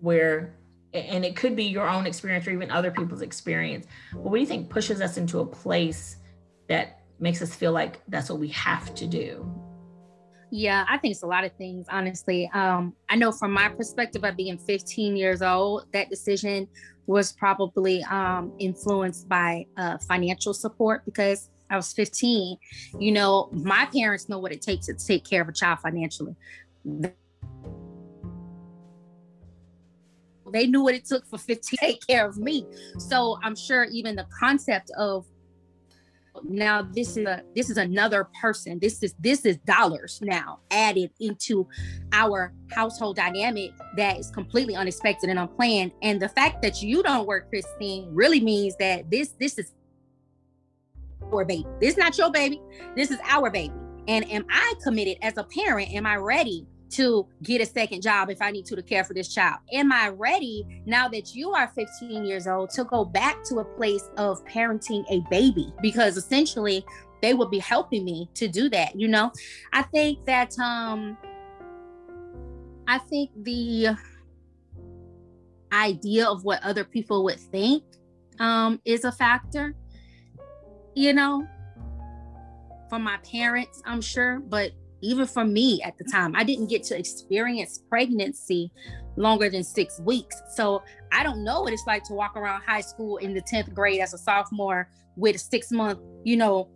where 0.00 0.56
and 0.92 1.24
it 1.24 1.36
could 1.36 1.54
be 1.54 1.64
your 1.64 1.88
own 1.88 2.06
experience 2.06 2.46
or 2.46 2.50
even 2.50 2.70
other 2.70 2.90
people's 2.90 3.20
experience 3.20 3.86
but 4.12 4.22
what 4.22 4.36
do 4.36 4.40
you 4.40 4.46
think 4.46 4.70
pushes 4.70 5.02
us 5.02 5.18
into 5.18 5.40
a 5.40 5.46
place 5.46 6.16
that 6.68 7.02
makes 7.20 7.42
us 7.42 7.54
feel 7.54 7.72
like 7.72 8.00
that's 8.08 8.30
what 8.30 8.40
we 8.40 8.48
have 8.48 8.92
to 8.94 9.06
do 9.06 9.69
yeah 10.50 10.84
i 10.88 10.98
think 10.98 11.12
it's 11.12 11.22
a 11.22 11.26
lot 11.26 11.44
of 11.44 11.52
things 11.52 11.86
honestly 11.90 12.50
um, 12.54 12.92
i 13.08 13.16
know 13.16 13.30
from 13.30 13.52
my 13.52 13.68
perspective 13.68 14.24
of 14.24 14.36
being 14.36 14.58
15 14.58 15.16
years 15.16 15.42
old 15.42 15.86
that 15.92 16.10
decision 16.10 16.66
was 17.06 17.32
probably 17.32 18.02
um, 18.04 18.52
influenced 18.58 19.28
by 19.28 19.66
uh, 19.76 19.98
financial 19.98 20.54
support 20.54 21.04
because 21.04 21.50
I 21.70 21.76
was 21.76 21.92
15. 21.92 22.56
You 22.98 23.12
know, 23.12 23.48
my 23.52 23.86
parents 23.86 24.28
know 24.28 24.38
what 24.38 24.52
it 24.52 24.60
takes 24.60 24.86
to 24.86 24.94
take 24.94 25.24
care 25.24 25.40
of 25.40 25.48
a 25.48 25.52
child 25.52 25.78
financially. 25.80 26.34
They 30.52 30.66
knew 30.66 30.82
what 30.82 30.94
it 30.94 31.04
took 31.04 31.24
for 31.26 31.38
15 31.38 31.60
to 31.60 31.76
take 31.76 32.06
care 32.06 32.26
of 32.26 32.38
me. 32.38 32.66
So 32.98 33.38
I'm 33.42 33.54
sure 33.54 33.84
even 33.84 34.16
the 34.16 34.26
concept 34.38 34.90
of 34.98 35.26
now 36.44 36.82
this 36.82 37.16
is 37.16 37.26
a 37.26 37.42
this 37.54 37.70
is 37.70 37.76
another 37.76 38.28
person. 38.40 38.78
This 38.80 39.02
is 39.02 39.14
this 39.18 39.44
is 39.44 39.56
dollars 39.58 40.20
now 40.22 40.60
added 40.70 41.10
into 41.20 41.66
our 42.12 42.52
household 42.70 43.16
dynamic 43.16 43.72
that 43.96 44.18
is 44.18 44.30
completely 44.30 44.76
unexpected 44.76 45.30
and 45.30 45.38
unplanned. 45.38 45.92
And 46.02 46.20
the 46.20 46.28
fact 46.28 46.62
that 46.62 46.82
you 46.82 47.02
don't 47.02 47.26
work 47.26 47.48
christine 47.48 48.08
really 48.12 48.40
means 48.40 48.76
that 48.76 49.10
this 49.10 49.34
this 49.40 49.58
is 49.58 49.74
our 51.32 51.44
baby. 51.44 51.66
This 51.80 51.92
is 51.92 51.98
not 51.98 52.16
your 52.18 52.30
baby. 52.30 52.60
This 52.96 53.10
is 53.10 53.18
our 53.28 53.50
baby. 53.50 53.74
And 54.08 54.30
am 54.30 54.46
i 54.50 54.74
committed 54.82 55.18
as 55.22 55.36
a 55.36 55.44
parent? 55.44 55.90
Am 55.92 56.06
i 56.06 56.16
ready 56.16 56.66
to 56.90 57.26
get 57.42 57.60
a 57.60 57.66
second 57.66 58.02
job 58.02 58.30
if 58.30 58.42
I 58.42 58.50
need 58.50 58.66
to 58.66 58.76
to 58.76 58.82
care 58.82 59.04
for 59.04 59.14
this 59.14 59.32
child? 59.32 59.58
Am 59.72 59.92
I 59.92 60.08
ready 60.08 60.82
now 60.86 61.08
that 61.08 61.34
you 61.34 61.52
are 61.52 61.68
15 61.68 62.24
years 62.24 62.46
old 62.46 62.70
to 62.70 62.84
go 62.84 63.04
back 63.04 63.42
to 63.44 63.58
a 63.58 63.64
place 63.64 64.08
of 64.16 64.44
parenting 64.44 65.04
a 65.10 65.20
baby? 65.30 65.72
Because 65.80 66.16
essentially 66.16 66.84
they 67.22 67.34
would 67.34 67.50
be 67.50 67.58
helping 67.58 68.04
me 68.04 68.28
to 68.34 68.48
do 68.48 68.68
that, 68.70 68.98
you 68.98 69.08
know? 69.08 69.30
I 69.72 69.82
think 69.82 70.24
that 70.26 70.58
um 70.58 71.16
I 72.86 72.98
think 72.98 73.30
the 73.42 73.96
idea 75.72 76.26
of 76.26 76.44
what 76.44 76.62
other 76.64 76.84
people 76.84 77.24
would 77.24 77.38
think 77.38 77.84
um 78.38 78.80
is 78.84 79.04
a 79.04 79.12
factor. 79.12 79.74
You 80.94 81.12
know, 81.12 81.46
for 82.88 82.98
my 82.98 83.16
parents, 83.18 83.80
I'm 83.86 84.00
sure, 84.00 84.40
but 84.40 84.72
even 85.02 85.26
for 85.26 85.44
me 85.44 85.80
at 85.82 85.96
the 85.98 86.04
time 86.04 86.34
i 86.36 86.44
didn't 86.44 86.68
get 86.68 86.82
to 86.82 86.98
experience 86.98 87.80
pregnancy 87.88 88.70
longer 89.16 89.50
than 89.50 89.64
six 89.64 90.00
weeks. 90.00 90.40
So 90.54 90.82
i 91.12 91.22
don't 91.22 91.44
know 91.44 91.62
what 91.62 91.72
it's 91.72 91.86
like 91.86 92.04
to 92.04 92.14
walk 92.14 92.36
around 92.36 92.62
high 92.62 92.80
school 92.80 93.18
in 93.18 93.34
the 93.34 93.42
10th 93.42 93.74
grade 93.74 94.00
as 94.00 94.14
a 94.14 94.18
sophomore 94.18 94.88
with 95.16 95.36
a 95.36 95.38
six 95.38 95.70
month 95.70 95.98
you 96.24 96.36
know 96.36 96.68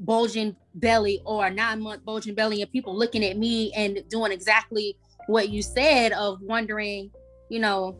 bulging 0.00 0.54
belly 0.76 1.20
or 1.24 1.46
a 1.46 1.50
nine 1.50 1.80
month 1.80 2.04
bulging 2.04 2.34
belly 2.34 2.62
and 2.62 2.70
people 2.70 2.96
looking 2.96 3.24
at 3.24 3.36
me 3.36 3.72
and 3.74 4.02
doing 4.08 4.32
exactly 4.32 4.96
what 5.26 5.48
you 5.48 5.60
said 5.60 6.12
of 6.12 6.40
wondering 6.40 7.10
you 7.50 7.58
know 7.58 7.98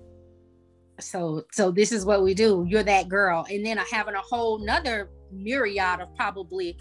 so 1.01 1.45
so 1.53 1.71
this 1.71 1.93
is 1.93 2.05
what 2.05 2.23
we 2.23 2.35
do. 2.35 2.65
You're 2.69 2.83
that 2.83 3.09
girl. 3.09 3.47
And 3.51 3.65
then 3.65 3.79
having 3.91 4.15
a 4.15 4.21
whole 4.21 4.59
nother 4.59 5.11
myriad 5.33 6.01
of 6.01 6.15
probably 6.17 6.79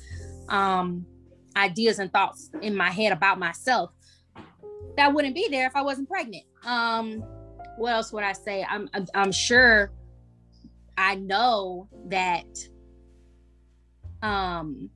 um 0.49 1.05
ideas 1.57 1.99
and 1.99 2.11
thoughts 2.13 2.49
in 2.61 2.75
my 2.75 2.89
head 2.89 3.11
about 3.11 3.39
myself 3.39 3.91
that 4.97 5.13
wouldn't 5.13 5.35
be 5.35 5.47
there 5.49 5.67
if 5.67 5.75
I 5.75 5.83
wasn't 5.83 6.09
pregnant. 6.09 6.43
Um, 6.65 7.23
what 7.77 7.93
else 7.93 8.11
would 8.11 8.23
I 8.23 8.33
say? 8.33 8.65
I'm, 8.67 8.89
I'm, 8.93 9.05
I'm 9.13 9.31
sure 9.31 9.91
I 10.97 11.15
know 11.15 11.87
that 12.07 12.47
um 14.23 14.89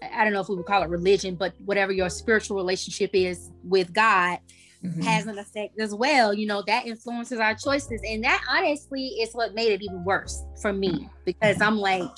I 0.00 0.22
don't 0.22 0.32
know 0.32 0.40
if 0.40 0.48
we 0.48 0.54
would 0.54 0.66
call 0.66 0.84
it 0.84 0.88
religion, 0.88 1.34
but 1.34 1.54
whatever 1.64 1.90
your 1.90 2.08
spiritual 2.08 2.56
relationship 2.56 3.10
is 3.14 3.50
with 3.64 3.92
God 3.92 4.38
mm-hmm. 4.82 5.02
has 5.02 5.26
an 5.26 5.38
effect 5.38 5.78
as 5.80 5.92
well. 5.92 6.32
You 6.32 6.46
know, 6.46 6.62
that 6.68 6.86
influences 6.86 7.40
our 7.40 7.56
choices. 7.56 8.00
And 8.06 8.22
that 8.22 8.40
honestly 8.48 9.06
is 9.20 9.32
what 9.32 9.54
made 9.54 9.72
it 9.72 9.82
even 9.82 10.04
worse 10.04 10.40
for 10.62 10.72
me 10.72 11.10
because 11.24 11.60
I'm 11.60 11.78
like, 11.78 12.08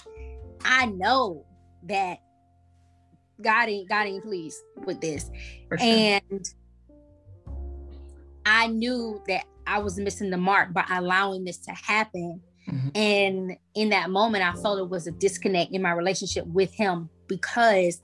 I 0.63 0.87
know 0.87 1.47
that 1.85 2.19
God 3.43 3.69
ain't 3.69 3.89
God 3.89 4.07
ain't 4.07 4.23
pleased 4.23 4.59
with 4.87 5.01
this. 5.01 5.31
Sure. 5.69 5.79
And 5.81 6.49
I 8.47 8.67
knew 8.69 9.23
that 9.29 9.45
I 9.67 9.79
was 9.79 9.99
missing 9.99 10.31
the 10.31 10.37
mark 10.37 10.73
by 10.73 10.85
allowing 10.91 11.45
this 11.45 11.59
to 11.59 11.73
happen. 11.73 12.41
Mm-hmm. 12.69 12.89
And 12.95 13.57
in 13.75 13.91
that 13.91 14.11
moment, 14.11 14.45
I 14.45 14.61
felt 14.61 14.79
it 14.79 14.89
was 14.89 15.07
a 15.07 15.13
disconnect 15.13 15.73
in 15.73 15.83
my 15.83 15.93
relationship 15.93 16.47
with 16.47 16.73
him 16.75 17.09
because 17.27 18.03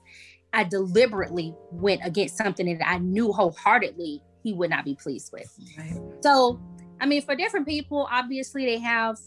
I 0.53 0.63
deliberately 0.63 1.53
went 1.71 2.01
against 2.03 2.37
something 2.37 2.77
that 2.77 2.87
I 2.87 2.97
knew 2.99 3.31
wholeheartedly 3.31 4.21
he 4.43 4.53
would 4.53 4.69
not 4.69 4.85
be 4.85 4.95
pleased 4.95 5.31
with. 5.33 5.53
Right. 5.77 5.99
So, 6.21 6.59
I 7.01 7.05
mean, 7.05 7.21
for 7.21 7.35
different 7.35 7.67
people, 7.67 8.07
obviously 8.09 8.65
they 8.65 8.79
have 8.79 9.17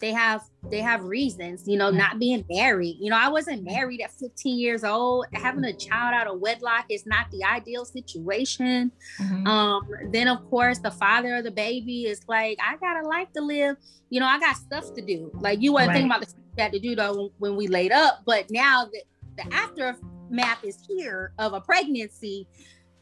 they 0.00 0.12
have 0.12 0.42
they 0.70 0.80
have 0.80 1.04
reasons 1.04 1.66
you 1.66 1.76
know 1.76 1.90
not 1.90 2.18
being 2.18 2.44
married. 2.50 2.96
You 3.00 3.10
know 3.10 3.18
i 3.18 3.28
wasn't 3.28 3.64
married 3.64 4.00
at 4.00 4.10
15 4.12 4.58
years 4.58 4.82
old. 4.82 5.26
Having 5.32 5.64
a 5.64 5.72
child 5.72 6.14
out 6.14 6.26
of 6.26 6.40
wedlock 6.40 6.86
is 6.88 7.06
not 7.06 7.30
the 7.30 7.44
ideal 7.44 7.84
situation. 7.84 8.90
Mm-hmm. 9.20 9.46
um 9.46 9.86
then 10.10 10.28
of 10.28 10.48
course 10.50 10.78
the 10.78 10.90
father 10.90 11.36
of 11.36 11.44
the 11.44 11.50
baby 11.50 12.06
is 12.06 12.20
like 12.28 12.58
i 12.62 12.76
got 12.76 13.02
a 13.02 13.06
life 13.06 13.28
to 13.34 13.42
live. 13.42 13.76
You 14.08 14.20
know 14.20 14.26
i 14.26 14.40
got 14.40 14.56
stuff 14.56 14.94
to 14.94 15.02
do. 15.02 15.30
Like 15.34 15.60
you 15.60 15.72
weren't 15.72 15.88
right. 15.88 15.94
thinking 15.94 16.10
about 16.10 16.22
the 16.22 16.30
stuff 16.30 16.42
you 16.56 16.62
had 16.62 16.72
to 16.72 16.80
do 16.80 16.96
though 16.96 17.32
when 17.38 17.56
we 17.56 17.68
laid 17.68 17.92
up 17.92 18.22
but 18.24 18.46
now 18.50 18.86
the, 18.86 19.02
the 19.36 19.54
aftermath 19.54 20.64
is 20.64 20.78
here 20.88 21.32
of 21.38 21.52
a 21.52 21.60
pregnancy. 21.60 22.48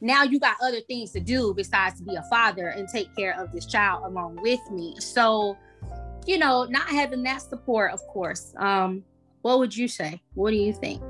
Now 0.01 0.23
you 0.23 0.39
got 0.39 0.57
other 0.63 0.81
things 0.83 1.11
to 1.13 1.21
do 1.21 1.53
besides 1.55 1.99
to 1.99 2.05
be 2.05 2.15
a 2.15 2.23
father 2.31 2.69
and 2.69 2.89
take 2.89 3.15
care 3.17 3.41
of 3.41 3.51
this 3.53 3.67
child 3.67 4.05
along 4.05 4.41
with 4.43 4.61
me. 4.71 4.95
So 5.01 5.57
you 6.29 6.37
know, 6.37 6.65
not 6.65 6.87
having 6.91 7.23
that 7.23 7.41
support, 7.41 7.91
of 7.91 8.07
course. 8.07 8.53
Um, 8.59 9.03
what 9.41 9.59
would 9.61 9.75
you 9.75 9.89
say? 9.89 10.21
What 10.35 10.51
do 10.51 10.57
you 10.57 10.75
think? 10.75 11.03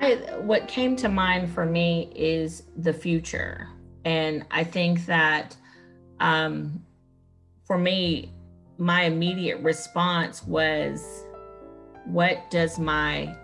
I, 0.00 0.14
what 0.38 0.66
came 0.66 0.96
to 0.96 1.10
mind 1.10 1.52
for 1.52 1.66
me 1.66 2.10
is 2.16 2.62
the 2.78 2.92
future. 2.92 3.68
And 4.06 4.46
I 4.50 4.64
think 4.64 5.04
that 5.04 5.54
um, 6.20 6.82
for 7.66 7.76
me, 7.76 8.32
my 8.78 9.02
immediate 9.02 9.60
response 9.60 10.42
was, 10.42 11.26
what 12.06 12.50
does 12.50 12.78
my 12.78 13.36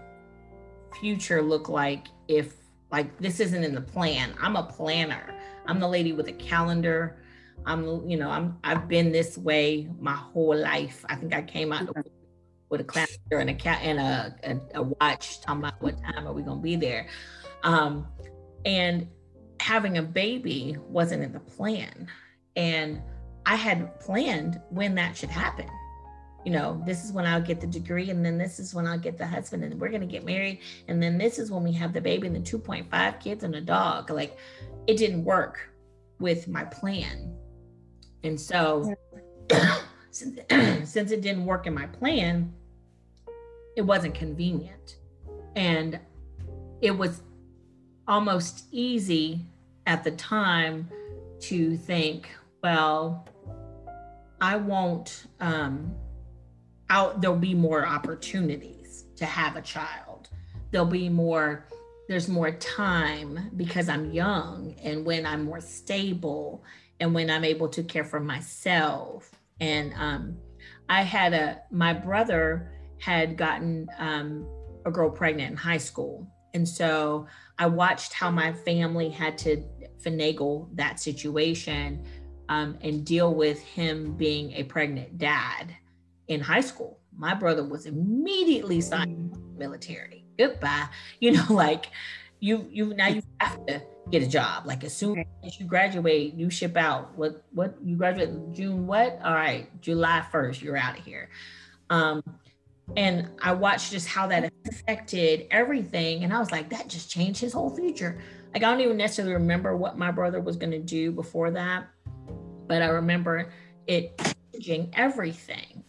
future 0.98 1.42
look 1.42 1.68
like 1.68 2.06
if 2.26 2.54
like 2.90 3.18
this 3.18 3.38
isn't 3.38 3.62
in 3.62 3.74
the 3.74 3.82
plan? 3.82 4.32
I'm 4.40 4.56
a 4.56 4.62
planner. 4.62 5.38
I'm 5.66 5.78
the 5.78 5.88
lady 5.88 6.14
with 6.14 6.28
a 6.28 6.32
calendar. 6.32 7.18
I'm, 7.66 8.08
you 8.08 8.16
know, 8.16 8.30
I'm 8.30 8.58
I've 8.64 8.88
been 8.88 9.12
this 9.12 9.36
way 9.36 9.88
my 9.98 10.14
whole 10.14 10.56
life. 10.56 11.04
I 11.08 11.16
think 11.16 11.34
I 11.34 11.42
came 11.42 11.72
out 11.72 11.94
with 12.68 12.80
a 12.80 12.84
calendar 12.84 13.38
and 13.38 13.50
a 13.50 13.54
cat 13.54 13.80
and 13.82 13.98
a, 13.98 14.36
a, 14.44 14.80
a, 14.80 14.82
watch 14.82 15.40
talking 15.40 15.62
about 15.62 15.80
what 15.82 16.00
time 16.02 16.26
are 16.26 16.32
we 16.32 16.42
gonna 16.42 16.60
be 16.60 16.76
there. 16.76 17.08
Um, 17.62 18.06
and 18.64 19.08
having 19.60 19.98
a 19.98 20.02
baby 20.02 20.76
wasn't 20.88 21.22
in 21.22 21.32
the 21.32 21.40
plan. 21.40 22.08
And 22.54 23.02
I 23.44 23.56
had 23.56 23.98
planned 24.00 24.60
when 24.70 24.94
that 24.96 25.16
should 25.16 25.30
happen. 25.30 25.68
You 26.44 26.52
know, 26.52 26.80
this 26.86 27.04
is 27.04 27.12
when 27.12 27.26
I'll 27.26 27.40
get 27.40 27.60
the 27.60 27.66
degree, 27.66 28.10
and 28.10 28.24
then 28.24 28.38
this 28.38 28.60
is 28.60 28.72
when 28.72 28.86
I'll 28.86 28.98
get 28.98 29.18
the 29.18 29.26
husband, 29.26 29.64
and 29.64 29.80
we're 29.80 29.88
gonna 29.88 30.06
get 30.06 30.24
married, 30.24 30.60
and 30.86 31.02
then 31.02 31.18
this 31.18 31.40
is 31.40 31.50
when 31.50 31.64
we 31.64 31.72
have 31.72 31.92
the 31.92 32.00
baby 32.00 32.28
and 32.28 32.36
the 32.36 32.40
2.5 32.40 33.20
kids 33.20 33.42
and 33.42 33.54
a 33.56 33.60
dog. 33.60 34.10
Like 34.10 34.38
it 34.86 34.96
didn't 34.96 35.24
work 35.24 35.68
with 36.20 36.46
my 36.46 36.64
plan. 36.64 37.36
And 38.22 38.40
so, 38.40 38.94
since, 40.10 40.38
since 40.90 41.10
it 41.10 41.20
didn't 41.20 41.44
work 41.44 41.66
in 41.66 41.74
my 41.74 41.86
plan, 41.86 42.52
it 43.76 43.82
wasn't 43.82 44.14
convenient. 44.14 44.96
And 45.54 46.00
it 46.80 46.96
was 46.96 47.22
almost 48.08 48.64
easy 48.72 49.46
at 49.86 50.04
the 50.04 50.10
time 50.12 50.88
to 51.40 51.76
think, 51.76 52.28
well, 52.62 53.28
I 54.40 54.56
won't, 54.56 55.26
um, 55.40 55.94
out, 56.90 57.20
there'll 57.20 57.36
be 57.36 57.54
more 57.54 57.86
opportunities 57.86 59.04
to 59.16 59.24
have 59.24 59.56
a 59.56 59.62
child. 59.62 60.28
There'll 60.70 60.86
be 60.86 61.08
more, 61.08 61.66
there's 62.08 62.28
more 62.28 62.52
time 62.52 63.50
because 63.56 63.88
I'm 63.88 64.12
young 64.12 64.74
and 64.82 65.04
when 65.04 65.26
I'm 65.26 65.44
more 65.44 65.60
stable 65.60 66.64
and 67.00 67.14
when 67.14 67.30
I'm 67.30 67.44
able 67.44 67.68
to 67.68 67.82
care 67.82 68.04
for 68.04 68.20
myself. 68.20 69.30
And 69.60 69.92
um, 69.94 70.36
I 70.88 71.02
had 71.02 71.32
a, 71.32 71.62
my 71.70 71.92
brother 71.92 72.72
had 72.98 73.36
gotten 73.36 73.88
um, 73.98 74.46
a 74.84 74.90
girl 74.90 75.10
pregnant 75.10 75.50
in 75.50 75.56
high 75.56 75.78
school. 75.78 76.26
And 76.54 76.66
so 76.66 77.26
I 77.58 77.66
watched 77.66 78.12
how 78.12 78.30
my 78.30 78.52
family 78.52 79.10
had 79.10 79.36
to 79.38 79.62
finagle 80.02 80.68
that 80.76 81.00
situation 81.00 82.04
um, 82.48 82.78
and 82.80 83.04
deal 83.04 83.34
with 83.34 83.60
him 83.60 84.14
being 84.16 84.52
a 84.52 84.62
pregnant 84.62 85.18
dad 85.18 85.74
in 86.28 86.40
high 86.40 86.60
school. 86.60 87.00
My 87.16 87.34
brother 87.34 87.64
was 87.64 87.86
immediately 87.86 88.80
signed 88.80 89.32
mm. 89.32 89.58
military. 89.58 90.24
Goodbye. 90.38 90.86
You 91.20 91.32
know, 91.32 91.46
like 91.50 91.86
you 92.40 92.68
you 92.70 92.94
now 92.94 93.08
you 93.08 93.22
have 93.40 93.64
to 93.66 93.82
get 94.10 94.22
a 94.22 94.26
job. 94.26 94.66
Like 94.66 94.84
as 94.84 94.94
soon 94.94 95.24
as 95.44 95.58
you 95.58 95.66
graduate, 95.66 96.34
you 96.34 96.50
ship 96.50 96.76
out. 96.76 97.16
What 97.16 97.44
what 97.52 97.76
you 97.82 97.96
graduate 97.96 98.30
June 98.52 98.86
what? 98.86 99.18
All 99.24 99.34
right, 99.34 99.68
July 99.80 100.24
1st, 100.32 100.62
you're 100.62 100.76
out 100.76 100.98
of 100.98 101.04
here. 101.04 101.28
Um, 101.90 102.22
and 102.96 103.28
I 103.42 103.52
watched 103.52 103.90
just 103.90 104.06
how 104.06 104.28
that 104.28 104.52
affected 104.68 105.46
everything. 105.50 106.22
And 106.22 106.32
I 106.32 106.38
was 106.38 106.52
like, 106.52 106.70
that 106.70 106.88
just 106.88 107.10
changed 107.10 107.40
his 107.40 107.52
whole 107.52 107.74
future. 107.74 108.18
Like 108.54 108.62
I 108.62 108.70
don't 108.70 108.80
even 108.80 108.96
necessarily 108.96 109.34
remember 109.34 109.76
what 109.76 109.98
my 109.98 110.10
brother 110.10 110.40
was 110.40 110.56
gonna 110.56 110.78
do 110.78 111.10
before 111.10 111.50
that, 111.50 111.88
but 112.68 112.82
I 112.82 112.86
remember 112.86 113.50
it 113.86 114.34
changing 114.52 114.92
everything. 114.94 115.82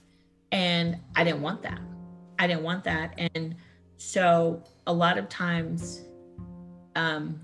And 0.51 0.97
I 1.15 1.23
didn't 1.23 1.41
want 1.41 1.61
that. 1.63 1.79
I 2.39 2.47
didn't 2.47 2.63
want 2.63 2.83
that. 2.85 3.19
And 3.35 3.55
so 3.97 4.63
a 4.85 4.93
lot 4.93 5.17
of 5.17 5.29
times 5.29 6.03
um, 6.95 7.41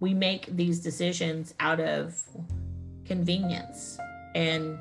we 0.00 0.14
make 0.14 0.46
these 0.56 0.80
decisions 0.80 1.54
out 1.60 1.80
of 1.80 2.22
convenience 3.04 3.98
and 4.34 4.78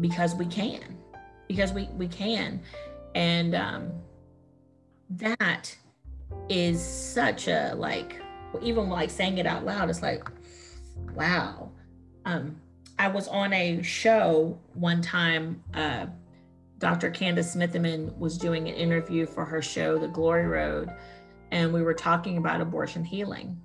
because 0.00 0.34
we 0.34 0.46
can 0.46 0.98
because 1.48 1.72
we 1.72 1.88
we 1.96 2.08
can. 2.08 2.60
And 3.14 3.54
um 3.54 3.92
that 5.10 5.76
is 6.48 6.82
such 6.82 7.48
a 7.48 7.74
like 7.76 8.20
even 8.62 8.88
like 8.88 9.10
saying 9.10 9.38
it 9.38 9.46
out 9.46 9.64
loud 9.64 9.90
it's 9.90 10.02
like 10.02 10.26
wow. 11.14 11.70
Um 12.24 12.56
i 12.98 13.08
was 13.08 13.26
on 13.28 13.52
a 13.52 13.82
show 13.82 14.58
one 14.74 15.00
time 15.00 15.62
uh 15.72 16.06
dr 16.78 17.10
candace 17.12 17.56
smitherman 17.56 18.16
was 18.18 18.36
doing 18.36 18.68
an 18.68 18.74
interview 18.74 19.24
for 19.24 19.46
her 19.46 19.62
show 19.62 19.98
the 19.98 20.08
glory 20.08 20.46
road 20.46 20.90
and 21.52 21.72
we 21.72 21.80
were 21.80 21.94
talking 21.94 22.36
about 22.36 22.60
abortion 22.60 23.02
healing 23.02 23.58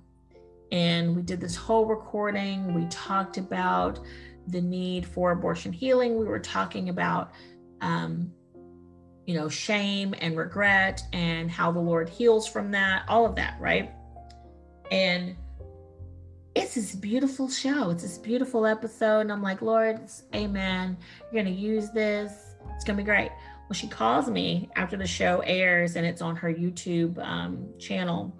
and 0.72 1.16
we 1.16 1.22
did 1.22 1.40
this 1.40 1.56
whole 1.56 1.86
recording. 1.86 2.74
We 2.74 2.86
talked 2.86 3.38
about 3.38 4.00
the 4.48 4.60
need 4.60 5.06
for 5.06 5.32
abortion 5.32 5.72
healing. 5.72 6.16
We 6.18 6.26
were 6.26 6.38
talking 6.38 6.88
about, 6.88 7.32
um, 7.80 8.32
you 9.26 9.34
know, 9.34 9.48
shame 9.48 10.14
and 10.20 10.36
regret 10.36 11.02
and 11.12 11.50
how 11.50 11.72
the 11.72 11.80
Lord 11.80 12.08
heals 12.08 12.46
from 12.46 12.70
that, 12.72 13.04
all 13.08 13.26
of 13.26 13.36
that, 13.36 13.58
right? 13.60 13.92
And 14.90 15.36
it's 16.54 16.74
this 16.74 16.94
beautiful 16.94 17.48
show. 17.48 17.90
It's 17.90 18.02
this 18.02 18.18
beautiful 18.18 18.66
episode. 18.66 19.20
And 19.20 19.32
I'm 19.32 19.42
like, 19.42 19.62
Lord, 19.62 20.00
amen. 20.34 20.96
You're 21.20 21.42
going 21.42 21.54
to 21.54 21.60
use 21.60 21.90
this. 21.90 22.32
It's 22.74 22.84
going 22.84 22.96
to 22.96 23.02
be 23.02 23.06
great. 23.06 23.30
Well, 23.68 23.74
she 23.74 23.86
calls 23.86 24.30
me 24.30 24.70
after 24.76 24.96
the 24.96 25.06
show 25.06 25.40
airs 25.40 25.96
and 25.96 26.06
it's 26.06 26.22
on 26.22 26.36
her 26.36 26.52
YouTube 26.52 27.18
um, 27.18 27.68
channel 27.78 28.34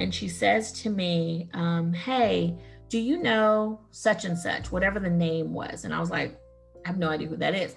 and 0.00 0.14
she 0.14 0.28
says 0.28 0.72
to 0.72 0.90
me, 0.90 1.48
um, 1.52 1.92
Hey, 1.92 2.56
do 2.88 2.98
you 2.98 3.22
know 3.22 3.80
such 3.90 4.24
and 4.24 4.36
such, 4.36 4.72
whatever 4.72 4.98
the 4.98 5.10
name 5.10 5.52
was? 5.52 5.84
And 5.84 5.94
I 5.94 6.00
was 6.00 6.10
like, 6.10 6.40
I 6.84 6.88
have 6.88 6.98
no 6.98 7.10
idea 7.10 7.28
who 7.28 7.36
that 7.36 7.54
is. 7.54 7.76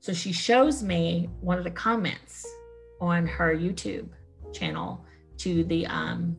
So 0.00 0.12
she 0.12 0.32
shows 0.32 0.82
me 0.82 1.30
one 1.40 1.56
of 1.56 1.64
the 1.64 1.70
comments 1.70 2.46
on 3.00 3.26
her 3.26 3.54
YouTube 3.54 4.08
channel 4.52 5.04
to 5.38 5.64
the 5.64 5.86
um 5.86 6.36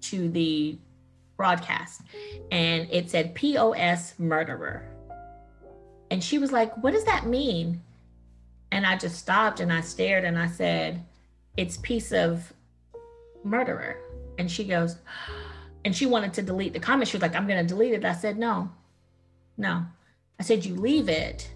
to 0.00 0.28
the 0.30 0.78
broadcast 1.36 2.02
and 2.50 2.88
it 2.90 3.10
said 3.10 3.34
POS 3.34 4.18
murderer. 4.18 4.86
And 6.10 6.22
she 6.24 6.38
was 6.38 6.50
like, 6.50 6.76
What 6.82 6.92
does 6.92 7.04
that 7.04 7.26
mean? 7.26 7.82
And 8.72 8.86
I 8.86 8.96
just 8.96 9.18
stopped 9.18 9.60
and 9.60 9.72
I 9.72 9.82
stared 9.82 10.24
and 10.24 10.38
I 10.38 10.48
said, 10.48 11.04
It's 11.56 11.76
piece 11.76 12.12
of 12.12 12.52
murderer. 13.44 13.96
And 14.38 14.50
she 14.50 14.64
goes, 14.64 14.96
and 15.84 15.94
she 15.94 16.06
wanted 16.06 16.32
to 16.34 16.42
delete 16.42 16.72
the 16.72 16.80
comment. 16.80 17.08
She 17.08 17.16
was 17.16 17.22
like, 17.22 17.34
I'm 17.34 17.46
going 17.46 17.64
to 17.64 17.68
delete 17.68 17.94
it. 17.94 18.04
I 18.04 18.14
said, 18.14 18.38
No, 18.38 18.70
no. 19.56 19.84
I 20.38 20.42
said, 20.42 20.64
You 20.64 20.74
leave 20.74 21.08
it. 21.08 21.50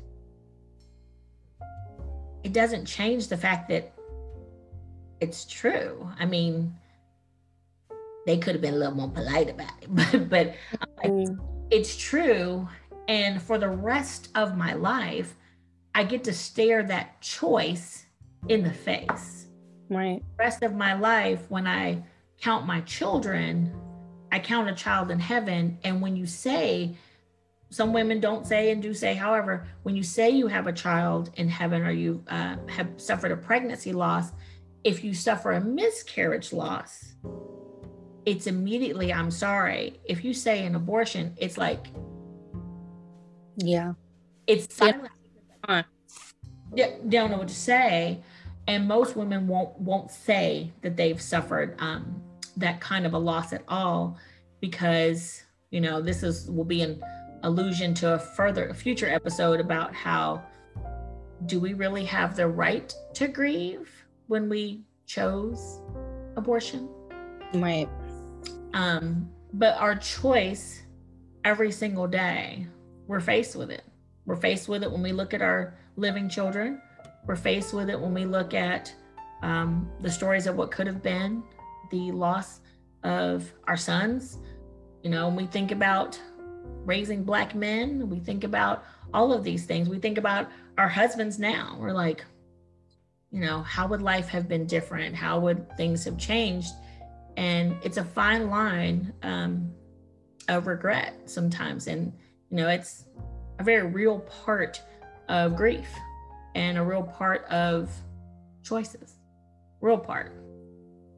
It 2.42 2.52
doesn't 2.52 2.84
change 2.84 3.28
the 3.28 3.36
fact 3.36 3.68
that 3.70 3.92
it's 5.20 5.44
true. 5.44 6.08
I 6.18 6.26
mean, 6.26 6.74
they 8.26 8.38
could 8.38 8.54
have 8.54 8.62
been 8.62 8.74
a 8.74 8.76
little 8.76 8.94
more 8.94 9.10
polite 9.10 9.50
about 9.50 9.72
it, 9.80 9.88
but, 9.94 10.28
but 10.28 10.54
like, 11.02 11.12
mm. 11.12 11.38
it's 11.70 11.96
true. 11.96 12.68
And 13.08 13.40
for 13.40 13.58
the 13.58 13.68
rest 13.68 14.28
of 14.34 14.56
my 14.56 14.72
life, 14.74 15.34
I 15.94 16.04
get 16.04 16.24
to 16.24 16.32
stare 16.32 16.82
that 16.84 17.20
choice 17.20 18.06
in 18.48 18.62
the 18.62 18.72
face. 18.72 19.46
Right. 19.88 20.22
Rest 20.38 20.62
of 20.62 20.74
my 20.74 20.94
life, 20.94 21.44
when 21.50 21.66
I 21.66 22.02
count 22.40 22.66
my 22.66 22.80
children, 22.82 23.72
I 24.32 24.38
count 24.38 24.68
a 24.68 24.74
child 24.74 25.10
in 25.10 25.20
heaven. 25.20 25.78
And 25.84 26.00
when 26.00 26.16
you 26.16 26.26
say, 26.26 26.96
some 27.70 27.92
women 27.92 28.20
don't 28.20 28.46
say 28.46 28.70
and 28.70 28.82
do 28.82 28.94
say, 28.94 29.14
however, 29.14 29.66
when 29.82 29.96
you 29.96 30.02
say 30.02 30.30
you 30.30 30.46
have 30.46 30.66
a 30.66 30.72
child 30.72 31.30
in 31.34 31.48
heaven 31.48 31.82
or 31.82 31.90
you 31.90 32.22
uh, 32.28 32.56
have 32.68 32.88
suffered 32.96 33.32
a 33.32 33.36
pregnancy 33.36 33.92
loss, 33.92 34.30
if 34.84 35.02
you 35.02 35.14
suffer 35.14 35.52
a 35.52 35.60
miscarriage 35.60 36.52
loss, 36.52 37.14
it's 38.26 38.46
immediately, 38.46 39.12
I'm 39.12 39.30
sorry. 39.30 40.00
If 40.04 40.24
you 40.24 40.32
say 40.34 40.64
an 40.64 40.74
abortion, 40.74 41.34
it's 41.36 41.58
like, 41.58 41.88
yeah, 43.56 43.94
it's 44.46 44.74
silent. 44.74 45.10
Yeah. 45.68 45.82
They 47.02 47.16
don't 47.16 47.30
know 47.30 47.38
what 47.38 47.48
to 47.48 47.54
say. 47.54 48.20
And 48.66 48.88
most 48.88 49.16
women 49.16 49.46
won't 49.46 49.78
won't 49.78 50.10
say 50.10 50.72
that 50.82 50.96
they've 50.96 51.20
suffered 51.20 51.76
um, 51.80 52.22
that 52.56 52.80
kind 52.80 53.04
of 53.06 53.14
a 53.14 53.18
loss 53.18 53.52
at 53.52 53.62
all 53.68 54.18
because 54.60 55.42
you 55.70 55.80
know 55.80 56.00
this 56.00 56.22
is 56.22 56.50
will 56.50 56.64
be 56.64 56.82
an 56.82 57.02
allusion 57.42 57.92
to 57.92 58.14
a 58.14 58.18
further 58.18 58.68
a 58.68 58.74
future 58.74 59.08
episode 59.08 59.60
about 59.60 59.94
how 59.94 60.42
do 61.46 61.60
we 61.60 61.74
really 61.74 62.04
have 62.04 62.36
the 62.36 62.48
right 62.48 62.94
to 63.12 63.28
grieve 63.28 63.90
when 64.28 64.48
we 64.48 64.82
chose 65.06 65.80
abortion? 66.36 66.88
Right. 67.54 67.88
Um 68.72 69.28
but 69.52 69.76
our 69.76 69.94
choice 69.96 70.82
every 71.44 71.70
single 71.70 72.06
day 72.06 72.66
we're 73.06 73.20
faced 73.20 73.56
with 73.56 73.70
it. 73.70 73.82
We're 74.24 74.36
faced 74.36 74.68
with 74.68 74.82
it 74.82 74.90
when 74.90 75.02
we 75.02 75.12
look 75.12 75.34
at 75.34 75.42
our 75.42 75.76
living 75.96 76.28
children 76.30 76.80
we're 77.26 77.36
faced 77.36 77.72
with 77.72 77.90
it 77.90 77.98
when 77.98 78.12
we 78.14 78.24
look 78.24 78.54
at 78.54 78.94
um, 79.42 79.90
the 80.00 80.10
stories 80.10 80.46
of 80.46 80.56
what 80.56 80.70
could 80.70 80.86
have 80.86 81.02
been 81.02 81.42
the 81.90 82.10
loss 82.12 82.60
of 83.02 83.52
our 83.64 83.76
sons. 83.76 84.38
You 85.02 85.10
know 85.10 85.26
when 85.26 85.36
we 85.36 85.46
think 85.46 85.70
about 85.70 86.18
raising 86.84 87.24
black 87.24 87.54
men 87.54 88.08
we 88.08 88.20
think 88.20 88.44
about 88.44 88.84
all 89.12 89.32
of 89.32 89.44
these 89.44 89.64
things. 89.64 89.88
We 89.88 89.98
think 89.98 90.18
about 90.18 90.50
our 90.78 90.88
husbands 90.88 91.38
now. 91.38 91.76
We're 91.78 91.92
like 91.92 92.24
you 93.30 93.40
know 93.40 93.62
how 93.62 93.86
would 93.88 94.02
life 94.02 94.28
have 94.28 94.48
been 94.48 94.66
different? 94.66 95.14
How 95.14 95.38
would 95.40 95.76
things 95.76 96.04
have 96.04 96.18
changed? 96.18 96.72
And 97.36 97.76
it's 97.82 97.96
a 97.96 98.04
fine 98.04 98.48
line 98.48 99.12
um, 99.22 99.72
of 100.48 100.66
regret 100.66 101.28
sometimes. 101.28 101.86
And 101.86 102.12
you 102.50 102.56
know 102.56 102.68
it's 102.68 103.04
a 103.58 103.64
very 103.64 103.86
real 103.86 104.20
part 104.20 104.80
of 105.28 105.56
grief 105.56 105.88
and 106.54 106.78
a 106.78 106.82
real 106.82 107.02
part 107.02 107.44
of 107.46 107.90
choices 108.62 109.16
real 109.80 109.98
part 109.98 110.32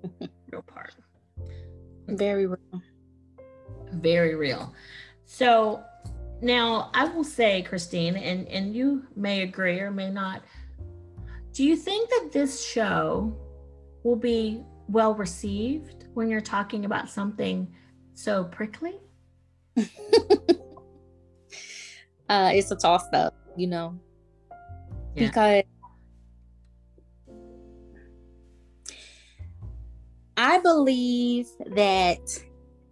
real 0.51 0.63
part 0.63 0.95
very 2.09 2.47
real 2.47 2.83
very 3.93 4.35
real. 4.35 4.75
So 5.25 5.83
now 6.41 6.91
I 6.95 7.09
will 7.09 7.25
say, 7.25 7.63
Christine, 7.63 8.17
and, 8.17 8.47
and 8.49 8.75
you 8.75 9.05
may 9.17 9.43
agree 9.43 9.81
or 9.81 9.91
may 9.91 10.11
not. 10.11 10.43
Do 11.53 11.65
you 11.65 11.77
think 11.77 12.11
that 12.11 12.31
this 12.33 12.65
show 12.65 13.37
will 14.03 14.17
be 14.17 14.63
well 14.89 15.15
received 15.15 16.07
when 16.15 16.29
you're 16.29 16.41
talking 16.41 16.85
about 16.85 17.09
something 17.09 17.73
so 18.15 18.45
prickly? 18.45 18.97
uh, 22.29 22.51
it's 22.53 22.71
a 22.71 22.77
toss 22.77 23.05
up, 23.13 23.35
you 23.57 23.67
know, 23.67 23.99
yeah. 25.17 25.27
because 25.27 25.65
I 30.37 30.59
believe 30.59 31.49
that 31.75 32.21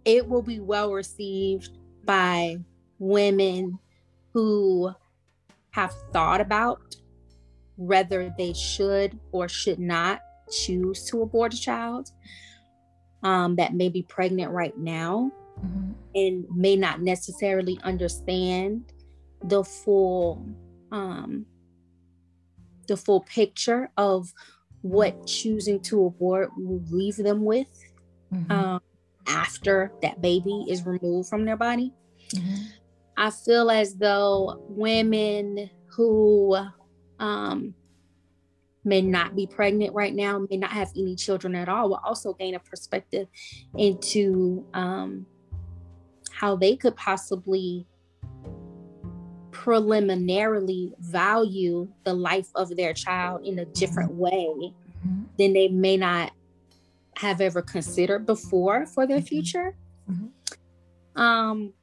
it 0.03 0.27
will 0.27 0.41
be 0.41 0.59
well 0.59 0.91
received 0.91 1.77
by 2.03 2.57
women 2.99 3.79
who 4.33 4.91
have 5.71 5.93
thought 6.11 6.41
about 6.41 6.95
whether 7.75 8.33
they 8.37 8.53
should 8.53 9.19
or 9.31 9.47
should 9.47 9.79
not 9.79 10.21
choose 10.51 11.03
to 11.05 11.21
abort 11.21 11.53
a 11.53 11.57
child 11.57 12.11
um, 13.23 13.55
that 13.55 13.73
may 13.73 13.89
be 13.89 14.01
pregnant 14.03 14.51
right 14.51 14.77
now 14.77 15.31
mm-hmm. 15.59 15.91
and 16.15 16.45
may 16.55 16.75
not 16.75 17.01
necessarily 17.01 17.79
understand 17.83 18.93
the 19.43 19.63
full 19.63 20.45
um, 20.91 21.45
the 22.87 22.97
full 22.97 23.21
picture 23.21 23.89
of 23.97 24.33
what 24.81 25.25
choosing 25.25 25.79
to 25.81 26.05
abort 26.05 26.51
will 26.57 26.83
leave 26.91 27.17
them 27.17 27.43
with 27.43 27.67
mm-hmm. 28.31 28.51
um, 28.51 28.81
after 29.27 29.91
that 30.01 30.21
baby 30.21 30.65
is 30.69 30.85
removed 30.85 31.27
from 31.27 31.45
their 31.45 31.57
body. 31.57 31.91
Mm-hmm. 32.29 32.55
I 33.17 33.31
feel 33.31 33.71
as 33.71 33.95
though 33.95 34.63
women 34.67 35.69
who 35.87 36.57
um, 37.19 37.73
may 38.83 39.01
not 39.01 39.35
be 39.35 39.47
pregnant 39.47 39.93
right 39.93 40.13
now, 40.13 40.45
may 40.49 40.57
not 40.57 40.71
have 40.71 40.91
any 40.95 41.15
children 41.15 41.55
at 41.55 41.67
all, 41.69 41.89
will 41.89 42.01
also 42.03 42.33
gain 42.33 42.55
a 42.55 42.59
perspective 42.59 43.27
into 43.77 44.65
um, 44.73 45.25
how 46.31 46.55
they 46.55 46.75
could 46.75 46.95
possibly 46.95 47.87
preliminarily 49.65 50.93
value 50.99 51.87
the 52.03 52.13
life 52.13 52.49
of 52.53 52.75
their 52.75 52.93
child 52.93 53.43
in 53.43 53.57
a 53.57 53.65
different 53.65 54.13
way 54.13 54.47
mm-hmm. 54.51 55.23
than 55.39 55.53
they 55.53 55.67
may 55.67 55.97
not 55.97 56.31
have 57.17 57.41
ever 57.41 57.63
considered 57.63 58.27
before 58.27 58.85
for 58.85 59.07
their 59.07 59.17
mm-hmm. 59.17 59.25
future. 59.25 59.75
Mm-hmm. 60.07 61.19
Um, 61.19 61.73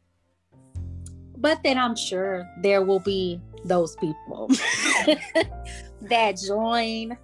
but 1.36 1.64
then 1.64 1.76
I'm 1.76 1.96
sure 1.96 2.48
there 2.62 2.84
will 2.84 3.00
be 3.00 3.40
those 3.64 3.96
people 3.96 4.46
that 6.02 6.36
join 6.36 7.18